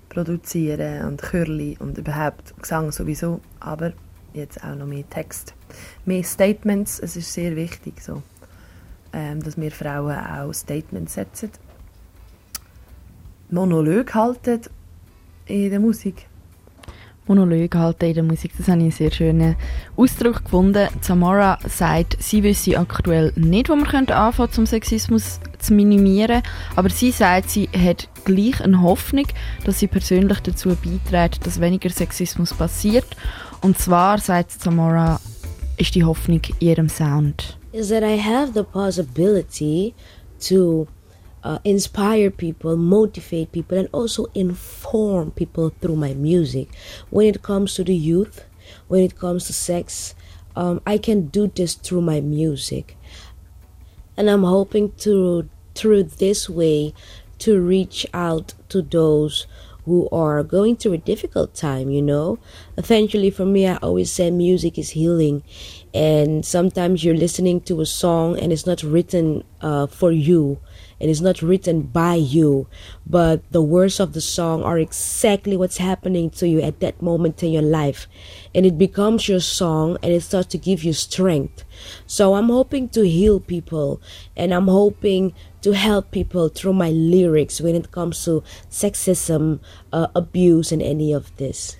produzieren 0.09 1.05
und 1.05 1.21
Chörli 1.21 1.77
und 1.79 1.97
überhaupt 1.97 2.53
Gesang 2.61 2.91
sowieso, 2.91 3.39
aber 3.59 3.93
jetzt 4.33 4.63
auch 4.63 4.75
noch 4.75 4.85
mehr 4.85 5.09
Text. 5.09 5.53
Mehr 6.05 6.23
Statements, 6.23 6.99
es 6.99 7.15
ist 7.15 7.31
sehr 7.31 7.55
wichtig 7.55 8.01
so, 8.01 8.21
ähm, 9.13 9.41
dass 9.41 9.57
wir 9.57 9.71
Frauen 9.71 10.17
auch 10.17 10.53
Statements 10.53 11.13
setzen. 11.13 11.51
Monolog 13.49 14.13
halten 14.13 14.61
in 15.45 15.69
der 15.69 15.79
Musik. 15.79 16.27
Monologe 17.31 17.79
halten 17.79 18.05
in 18.05 18.13
der 18.13 18.23
Musik, 18.23 18.51
das 18.57 18.67
habe 18.67 18.79
ich 18.79 18.83
einen 18.83 18.91
sehr 18.91 19.11
schönen 19.11 19.55
Ausdruck 19.95 20.43
gefunden. 20.43 20.89
Samara 20.99 21.59
sagt, 21.67 22.17
sie 22.19 22.43
wisse 22.43 22.77
aktuell 22.77 23.31
nicht, 23.35 23.69
wo 23.69 23.75
man 23.75 23.87
könnte 23.87 24.15
anfangen 24.15 24.51
um 24.57 24.65
Sexismus 24.65 25.39
zu 25.59 25.73
minimieren, 25.73 26.43
aber 26.75 26.89
sie 26.89 27.11
sagt, 27.11 27.49
sie 27.49 27.69
hat 27.69 28.09
gleich 28.25 28.61
eine 28.61 28.81
Hoffnung, 28.81 29.27
dass 29.63 29.79
sie 29.79 29.87
persönlich 29.87 30.39
dazu 30.41 30.75
beiträgt, 30.75 31.45
dass 31.45 31.61
weniger 31.61 31.89
Sexismus 31.89 32.53
passiert. 32.53 33.07
Und 33.61 33.77
zwar, 33.77 34.17
sagt 34.17 34.51
Samara, 34.51 35.21
ist 35.77 35.95
die 35.95 36.03
Hoffnung 36.03 36.41
in 36.59 36.67
ihrem 36.67 36.89
Sound. 36.89 37.57
is 37.73 37.89
that 37.89 38.03
I 38.03 38.17
have 38.17 38.53
the 38.53 38.63
possibility 38.63 39.95
to 40.41 40.87
uh, 41.43 41.59
inspire 41.63 42.29
people, 42.29 42.77
motivate 42.77 43.51
people, 43.51 43.77
and 43.77 43.89
also 43.91 44.27
inform 44.35 45.31
people 45.31 45.69
through 45.81 45.95
my 45.95 46.13
music. 46.13 46.69
When 47.09 47.27
it 47.27 47.41
comes 47.41 47.75
to 47.75 47.83
the 47.83 47.95
youth, 47.95 48.45
when 48.87 49.03
it 49.03 49.17
comes 49.17 49.47
to 49.47 49.53
sex, 49.53 50.15
um, 50.55 50.81
I 50.85 50.97
can 50.97 51.27
do 51.27 51.47
this 51.47 51.75
through 51.75 52.01
my 52.01 52.21
music. 52.21 52.97
And 54.17 54.29
I'm 54.29 54.43
hoping 54.43 54.91
to, 54.99 55.49
through 55.75 56.03
this 56.03 56.49
way, 56.49 56.93
to 57.39 57.59
reach 57.59 58.05
out 58.13 58.53
to 58.69 58.81
those 58.81 59.47
who 59.85 60.07
are 60.11 60.43
going 60.43 60.75
through 60.75 60.93
a 60.93 60.97
difficult 60.97 61.55
time, 61.55 61.89
you 61.89 62.01
know. 62.01 62.37
Eventually, 62.77 63.31
for 63.31 63.45
me, 63.45 63.67
I 63.67 63.77
always 63.77 64.11
say 64.11 64.29
music 64.29 64.77
is 64.77 64.91
healing. 64.91 65.41
And 65.91 66.45
sometimes 66.45 67.03
you're 67.03 67.15
listening 67.15 67.61
to 67.61 67.81
a 67.81 67.85
song 67.85 68.37
and 68.37 68.53
it's 68.53 68.67
not 68.67 68.83
written 68.83 69.43
uh, 69.59 69.87
for 69.87 70.11
you 70.11 70.59
and 71.01 71.09
it's 71.09 71.19
not 71.19 71.41
written 71.41 71.81
by 71.81 72.13
you, 72.13 72.67
but 73.07 73.41
the 73.51 73.61
words 73.61 73.99
of 73.99 74.13
the 74.13 74.21
song 74.21 74.61
are 74.61 74.77
exactly 74.77 75.57
what's 75.57 75.77
happening 75.77 76.29
to 76.29 76.47
you 76.47 76.61
at 76.61 76.79
that 76.79 77.01
moment 77.01 77.41
in 77.41 77.51
your 77.51 77.63
life. 77.63 78.05
And 78.53 78.67
it 78.67 78.77
becomes 78.77 79.27
your 79.27 79.39
song 79.39 79.97
and 80.03 80.13
it 80.13 80.21
starts 80.21 80.49
to 80.49 80.59
give 80.59 80.83
you 80.83 80.93
strength. 80.93 81.63
So 82.05 82.35
I'm 82.35 82.49
hoping 82.49 82.87
to 82.89 83.01
heal 83.01 83.39
people 83.39 83.99
and 84.37 84.53
I'm 84.53 84.67
hoping 84.67 85.33
to 85.63 85.71
help 85.71 86.11
people 86.11 86.49
through 86.49 86.73
my 86.73 86.91
lyrics 86.91 87.59
when 87.59 87.73
it 87.73 87.91
comes 87.91 88.23
to 88.25 88.43
sexism, 88.69 89.59
uh, 89.91 90.07
abuse, 90.13 90.71
and 90.71 90.83
any 90.83 91.13
of 91.13 91.35
this. 91.37 91.77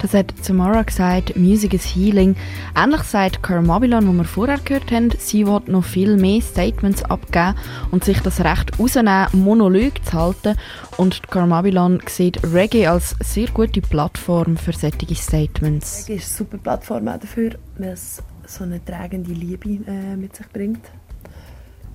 Das 0.00 0.14
hat 0.14 0.32
Tamara 0.42 0.82
gesagt, 0.82 1.36
Music 1.36 1.74
is 1.74 1.84
Healing. 1.84 2.34
Ähnlich 2.74 3.02
sagt 3.02 3.42
Carmabilon, 3.42 4.08
wo 4.08 4.12
wir 4.12 4.24
vorher 4.24 4.58
gehört 4.58 4.90
haben, 4.90 5.10
sie 5.18 5.46
will 5.46 5.60
noch 5.66 5.84
viel 5.84 6.16
mehr 6.16 6.40
Statements 6.40 7.02
abgeben 7.02 7.54
und 7.90 8.02
sich 8.04 8.18
das 8.20 8.40
Recht 8.40 8.78
rausnehmen, 8.78 9.26
Monolog 9.34 10.02
zu 10.06 10.12
halten. 10.14 10.56
Und 10.96 11.28
Carmabilon 11.28 12.00
sieht 12.08 12.42
Reggae 12.42 12.86
als 12.86 13.14
sehr 13.22 13.48
gute 13.48 13.82
Plattform 13.82 14.56
für 14.56 14.72
solche 14.72 15.14
Statements. 15.14 16.08
Reggae 16.08 16.16
ist 16.16 16.30
eine 16.30 16.36
super 16.38 16.58
Plattform 16.58 17.06
auch 17.08 17.18
dafür, 17.20 17.50
weil 17.76 17.90
es 17.90 18.22
so 18.46 18.64
eine 18.64 18.82
tragende 18.82 19.32
Liebe 19.32 19.68
äh, 19.86 20.16
mit 20.16 20.34
sich 20.34 20.48
bringt. 20.48 20.90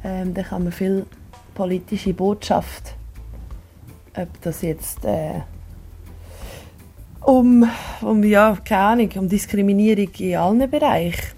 Ähm, 0.04 0.36
da 0.36 0.44
kann 0.44 0.64
man 0.64 0.72
viel 0.72 1.08
politische 1.56 2.14
Botschaft, 2.14 2.94
ob 4.16 4.30
das 4.42 4.62
jetzt... 4.62 5.04
Äh, 5.06 5.42
um, 7.26 7.68
um 8.02 8.24
ja, 8.24 8.58
keine 8.64 8.82
Ahnung, 8.82 9.10
um 9.16 9.30
Diskriminierung 9.30 10.10
in 10.20 10.36
allen 10.36 10.70
Bereichen. 10.70 11.36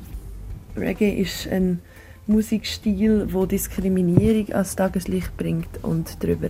Reggae 0.75 1.21
ist 1.21 1.47
ein 1.47 1.79
Musikstil, 2.27 3.27
wo 3.31 3.45
Diskriminierung 3.45 4.53
ans 4.53 4.75
Tageslicht 4.75 5.35
bringt 5.38 5.83
und 5.83 6.21
darüber 6.21 6.49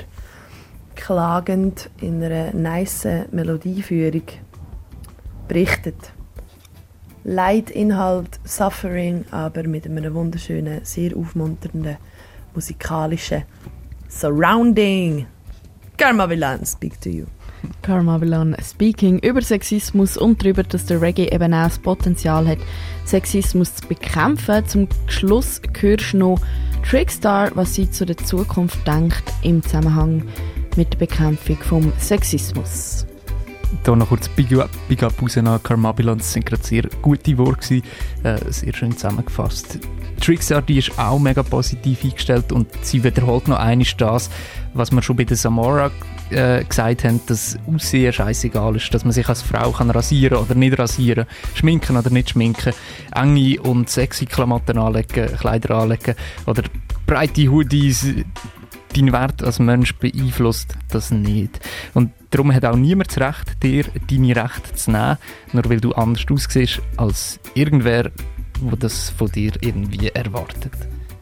klagend 0.95 1.91
in 2.01 2.23
einer 2.23 2.53
nice 2.53 3.07
Melodieführung 3.31 4.23
berichtet. 5.47 6.11
Leidinhalt, 7.23 8.39
Suffering, 8.43 9.25
aber 9.31 9.63
mit 9.63 9.85
einem 9.85 10.13
wunderschönen, 10.15 10.83
sehr 10.83 11.15
aufmunternden 11.15 11.97
musikalischen 12.55 13.43
Surrounding. 14.09 15.27
Karma 15.95 16.27
Villan, 16.27 16.65
speak 16.65 16.99
to 16.99 17.09
you. 17.09 17.25
Karma 17.81 18.21
Villan 18.21 18.55
speaking 18.61 19.19
über 19.19 19.41
Sexismus 19.41 20.17
und 20.17 20.43
darüber, 20.43 20.63
dass 20.63 20.85
der 20.85 21.01
Reggae 21.01 21.29
eben 21.31 21.53
auch 21.53 21.63
das 21.63 21.79
Potenzial 21.79 22.47
hat, 22.47 22.59
Sexismus 23.05 23.75
zu 23.75 23.87
bekämpfen. 23.87 24.67
Zum 24.67 24.87
Schluss 25.07 25.61
hörst 25.79 26.13
du 26.13 26.17
noch 26.17 26.41
Trickstar, 26.87 27.51
was 27.55 27.75
sie 27.75 27.89
zu 27.89 28.05
der 28.05 28.17
Zukunft 28.17 28.85
denkt 28.87 29.23
im 29.41 29.63
Zusammenhang 29.63 30.23
mit 30.75 30.93
der 30.93 30.99
Bekämpfung 30.99 31.57
vom 31.57 31.93
Sexismus. 31.99 33.06
Hier 33.85 33.95
noch 33.95 34.09
kurz 34.09 34.29
Big 34.29 34.51
Up, 34.53 34.69
Big 34.87 35.03
Up 35.03 35.21
raus 35.21 35.37
an 35.37 35.61
Carmabilans. 35.61 36.23
Das 36.23 36.33
sind 36.33 36.45
gerade 36.45 36.63
sehr 36.63 36.83
gute 37.01 37.37
Worte 37.37 37.81
äh, 38.23 38.37
sehr 38.49 38.73
schön 38.73 38.91
zusammengefasst. 38.91 39.79
Trickstar, 40.19 40.61
die 40.61 40.79
ist 40.79 40.97
auch 40.97 41.19
mega 41.19 41.43
positiv 41.43 42.03
eingestellt 42.03 42.51
und 42.51 42.67
sie 42.81 43.03
wiederholt 43.03 43.47
noch 43.47 43.59
einmal 43.59 43.87
das, 43.97 44.29
was 44.73 44.91
wir 44.91 45.01
schon 45.01 45.15
bei 45.15 45.23
der 45.23 45.37
Samora 45.37 45.91
äh, 46.29 46.63
gesagt 46.63 47.03
haben, 47.03 47.21
dass 47.27 47.57
Aussehen 47.67 48.11
scheißegal 48.11 48.75
ist, 48.75 48.93
dass 48.93 49.03
man 49.03 49.13
sich 49.13 49.27
als 49.29 49.41
Frau 49.41 49.71
kann 49.71 49.91
rasieren 49.91 50.37
oder 50.37 50.55
nicht 50.55 50.77
rasieren, 50.77 51.25
schminken 51.53 51.97
oder 51.97 52.09
nicht 52.09 52.31
schminken, 52.31 52.73
enge 53.15 53.61
und 53.61 53.89
sexy 53.89 54.25
Klamotten 54.25 54.77
anlegen, 54.77 55.27
Kleider 55.37 55.75
anlegen 55.75 56.15
oder 56.45 56.63
breite 57.05 57.49
Hoodies, 57.49 58.07
dein 58.97 59.11
Wert 59.11 59.43
als 59.43 59.59
Mensch 59.59 59.95
beeinflusst 59.95 60.75
das 60.89 61.11
nicht. 61.11 61.59
Und 61.93 62.11
darum 62.31 62.53
hat 62.53 62.65
auch 62.65 62.75
niemand 62.75 63.09
das 63.09 63.19
Recht, 63.19 63.63
dir 63.63 63.85
deine 64.09 64.35
Rechte 64.35 64.73
zu 64.73 64.91
nehmen, 64.91 65.17
nur 65.53 65.69
weil 65.69 65.79
du 65.79 65.93
anders 65.93 66.25
aussiehst 66.29 66.81
als 66.97 67.39
irgendwer, 67.53 68.03
der 68.03 68.77
das 68.79 69.09
von 69.09 69.31
dir 69.31 69.53
irgendwie 69.61 70.09
erwartet. 70.09 70.73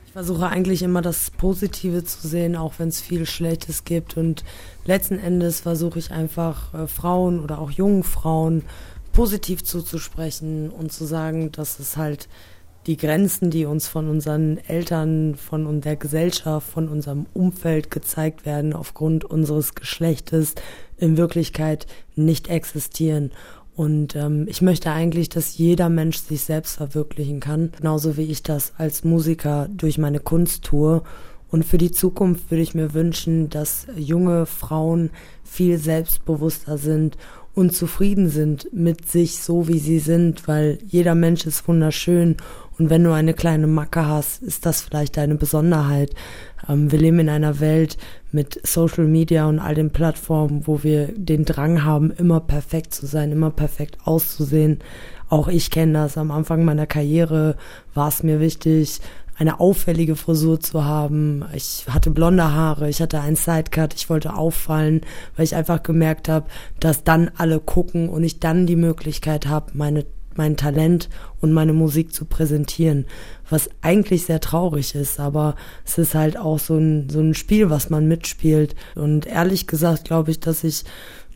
Ich 0.05 0.11
versuche 0.13 0.47
eigentlich 0.47 0.82
immer 0.82 1.01
das 1.01 1.30
Positive 1.30 2.03
zu 2.05 2.28
sehen, 2.28 2.55
auch 2.55 2.76
wenn 2.78 2.88
es 2.88 3.01
viel 3.01 3.26
Schlechtes 3.26 3.84
gibt. 3.84 4.15
Und 4.15 4.45
letzten 4.86 5.19
Endes 5.19 5.59
versuche 5.59 5.99
ich 5.99 6.11
einfach 6.11 6.73
äh, 6.73 6.88
Frauen 6.88 7.41
oder 7.41 7.59
auch 7.59 7.69
jungen 7.69 8.03
Frauen 8.03 8.63
positiv 9.11 9.63
zuzusprechen 9.63 10.69
und 10.69 10.93
zu 10.93 11.05
sagen, 11.05 11.51
dass 11.51 11.80
es 11.80 11.97
halt 11.97 12.28
die 12.88 12.98
Grenzen, 12.98 13.50
die 13.50 13.66
uns 13.66 13.88
von 13.88 14.10
unseren 14.10 14.58
Eltern, 14.68 15.36
von 15.36 15.82
der 15.82 15.96
Gesellschaft, 15.96 16.70
von 16.70 16.88
unserem 16.88 17.26
Umfeld 17.34 17.90
gezeigt 17.90 18.46
werden 18.46 18.74
aufgrund 18.74 19.26
unseres 19.26 19.74
Geschlechtes, 19.76 20.56
in 20.98 21.18
Wirklichkeit 21.18 21.88
nicht 22.16 22.48
existieren. 22.48 23.32
Und 23.76 24.16
ähm, 24.16 24.46
ich 24.48 24.62
möchte 24.62 24.92
eigentlich, 24.92 25.30
dass 25.30 25.58
jeder 25.58 25.90
Mensch 25.90 26.18
sich 26.20 26.42
selbst 26.42 26.78
verwirklichen 26.78 27.42
kann, 27.42 27.72
genauso 27.76 28.16
wie 28.16 28.24
ich 28.24 28.42
das 28.42 28.74
als 28.78 29.04
Musiker 29.04 29.68
durch 29.70 29.98
meine 29.98 30.20
Kunst 30.20 30.64
tue. 30.64 31.02
Und 31.52 31.66
für 31.66 31.78
die 31.78 31.92
Zukunft 31.92 32.52
würde 32.52 32.64
ich 32.64 32.74
mir 32.74 32.94
wünschen, 32.94 33.50
dass 33.50 33.88
junge 33.96 34.46
Frauen 34.46 35.10
viel 35.44 35.78
selbstbewusster 35.78 36.78
sind 36.78 37.18
und 37.54 37.74
zufrieden 37.74 38.30
sind 38.30 38.68
mit 38.74 39.10
sich 39.10 39.40
so, 39.40 39.68
wie 39.68 39.80
sie 39.80 40.00
sind, 40.00 40.48
weil 40.48 40.78
jeder 40.86 41.16
Mensch 41.16 41.46
ist 41.46 41.68
wunderschön 41.68 42.38
und 42.78 42.89
wenn 42.89 43.03
du 43.03 43.11
eine 43.13 43.34
kleine 43.34 43.67
Macke 43.67 44.05
hast, 44.05 44.41
ist 44.43 44.65
das 44.65 44.82
vielleicht 44.82 45.17
deine 45.17 45.36
Besonderheit. 45.36 46.13
Ähm, 46.67 46.91
wir 46.91 46.99
leben 46.99 47.19
in 47.19 47.30
einer 47.30 47.59
Welt 47.59 47.97
mit 48.32 48.59
Social 48.67 49.05
Media 49.05 49.47
und 49.47 49.59
all 49.59 49.76
den 49.76 49.91
Plattformen, 49.91 50.67
wo 50.67 50.84
wir 50.84 51.07
den 51.15 51.45
Drang 51.45 51.84
haben, 51.84 52.11
immer 52.11 52.41
perfekt 52.41 52.93
zu 52.93 53.05
sein, 53.05 53.32
immer 53.32 53.51
perfekt 53.51 53.97
auszusehen. 54.03 54.80
Auch 55.30 55.47
ich 55.47 55.71
kenne 55.71 55.93
das. 55.93 56.17
Am 56.17 56.32
Anfang 56.32 56.65
meiner 56.65 56.86
Karriere 56.86 57.55
war 57.93 58.09
es 58.09 58.23
mir 58.23 58.39
wichtig, 58.39 58.99
eine 59.38 59.59
auffällige 59.59 60.15
Frisur 60.15 60.59
zu 60.59 60.86
haben. 60.86 61.43
Ich 61.53 61.86
hatte 61.89 62.09
blonde 62.09 62.53
Haare, 62.53 62.89
ich 62.89 63.01
hatte 63.01 63.19
einen 63.19 63.36
Sidecut, 63.36 63.93
ich 63.93 64.09
wollte 64.09 64.34
auffallen, 64.34 65.01
weil 65.36 65.45
ich 65.45 65.55
einfach 65.55 65.84
gemerkt 65.84 66.30
habe, 66.30 66.47
dass 66.80 67.03
dann 67.03 67.32
alle 67.38 67.59
gucken 67.59 68.07
und 68.07 68.23
ich 68.23 68.39
dann 68.39 68.65
die 68.65 68.78
Möglichkeit 68.78 69.47
habe, 69.47 69.71
meine 69.73 70.05
mein 70.38 70.58
Talent 70.58 71.10
und 71.42 71.54
meine 71.54 71.74
Musik 71.74 72.14
zu 72.14 72.26
präsentieren, 72.26 73.06
was 73.50 73.70
eigentlich 73.82 74.26
sehr 74.26 74.40
traurig 74.40 74.96
ist, 74.96 75.20
aber 75.20 75.56
es 75.86 75.98
ist 75.98 76.16
halt 76.16 76.38
auch 76.38 76.60
so 76.60 76.78
ein, 76.78 77.10
so 77.10 77.20
ein 77.20 77.34
Spiel, 77.34 77.70
was 77.70 77.90
man 77.90 78.08
mitspielt. 78.08 78.76
Und 78.96 79.26
ehrlich 79.26 79.68
gesagt 79.68 80.06
glaube 80.06 80.32
ich, 80.32 80.40
dass 80.40 80.64
ich 80.64 80.84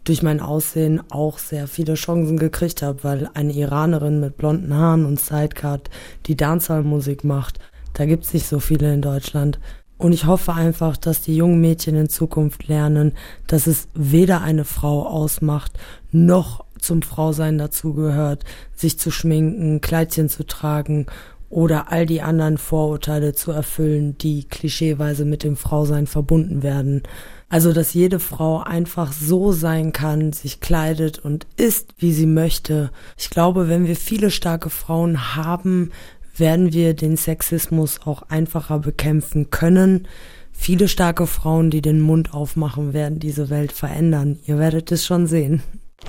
durch 0.03 0.23
mein 0.23 0.39
Aussehen 0.39 1.01
auch 1.09 1.37
sehr 1.37 1.67
viele 1.67 1.95
Chancen 1.95 2.37
gekriegt 2.37 2.81
habe, 2.81 3.03
weil 3.03 3.29
eine 3.33 3.53
Iranerin 3.53 4.19
mit 4.19 4.37
blonden 4.37 4.73
Haaren 4.73 5.05
und 5.05 5.19
Sidecut, 5.19 5.89
die 6.25 6.35
Dancehall-Musik 6.35 7.23
macht, 7.23 7.59
da 7.93 8.05
gibt 8.05 8.25
es 8.25 8.33
nicht 8.33 8.47
so 8.47 8.59
viele 8.59 8.93
in 8.93 9.01
Deutschland. 9.01 9.59
Und 9.97 10.13
ich 10.13 10.25
hoffe 10.25 10.53
einfach, 10.53 10.95
dass 10.95 11.21
die 11.21 11.35
jungen 11.35 11.59
Mädchen 11.59 11.95
in 11.95 12.07
Zukunft 12.07 12.69
lernen, 12.69 13.11
dass 13.47 13.67
es 13.67 13.89
weder 13.93 14.41
eine 14.41 14.63
Frau 14.63 15.05
ausmacht, 15.05 15.73
noch 16.11 16.63
zum 16.79 17.01
Frausein 17.01 17.57
dazugehört, 17.57 18.43
sich 18.75 18.99
zu 18.99 19.11
schminken, 19.11 19.81
Kleidchen 19.81 20.29
zu 20.29 20.45
tragen 20.45 21.05
oder 21.49 21.91
all 21.91 22.05
die 22.05 22.21
anderen 22.21 22.57
Vorurteile 22.57 23.33
zu 23.33 23.51
erfüllen, 23.51 24.17
die 24.17 24.43
klischeeweise 24.43 25.25
mit 25.25 25.43
dem 25.43 25.57
Frausein 25.57 26.05
verbunden 26.05 26.61
werden. 26.61 27.03
Also, 27.49 27.73
dass 27.73 27.95
jede 27.95 28.19
Frau 28.19 28.59
einfach 28.59 29.11
so 29.11 29.51
sein 29.51 29.91
kann, 29.91 30.31
sich 30.31 30.59
kleidet 30.59 31.17
und 31.17 31.47
ist, 31.57 31.95
wie 31.97 32.13
sie 32.13 32.27
möchte. 32.27 32.91
Ich 33.17 33.31
glaube, 33.31 33.67
wenn 33.67 33.87
wir 33.87 33.95
viele 33.95 34.29
starke 34.29 34.69
Frauen 34.69 35.35
haben, 35.35 35.91
werden 36.35 36.71
wir 36.71 36.93
den 36.93 37.17
Sexismus 37.17 38.01
auch 38.05 38.21
einfacher 38.29 38.79
bekämpfen 38.79 39.49
können. 39.49 40.07
Viele 40.51 40.87
starke 40.87 41.25
Frauen, 41.25 41.71
die 41.71 41.81
den 41.81 41.99
Mund 41.99 42.33
aufmachen, 42.33 42.93
werden 42.93 43.19
diese 43.19 43.49
Welt 43.49 43.71
verändern. 43.71 44.37
Ihr 44.45 44.59
werdet 44.59 44.91
es 44.91 45.05
schon 45.05 45.25
sehen. 45.25 45.63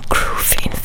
Groovy. 0.09 0.80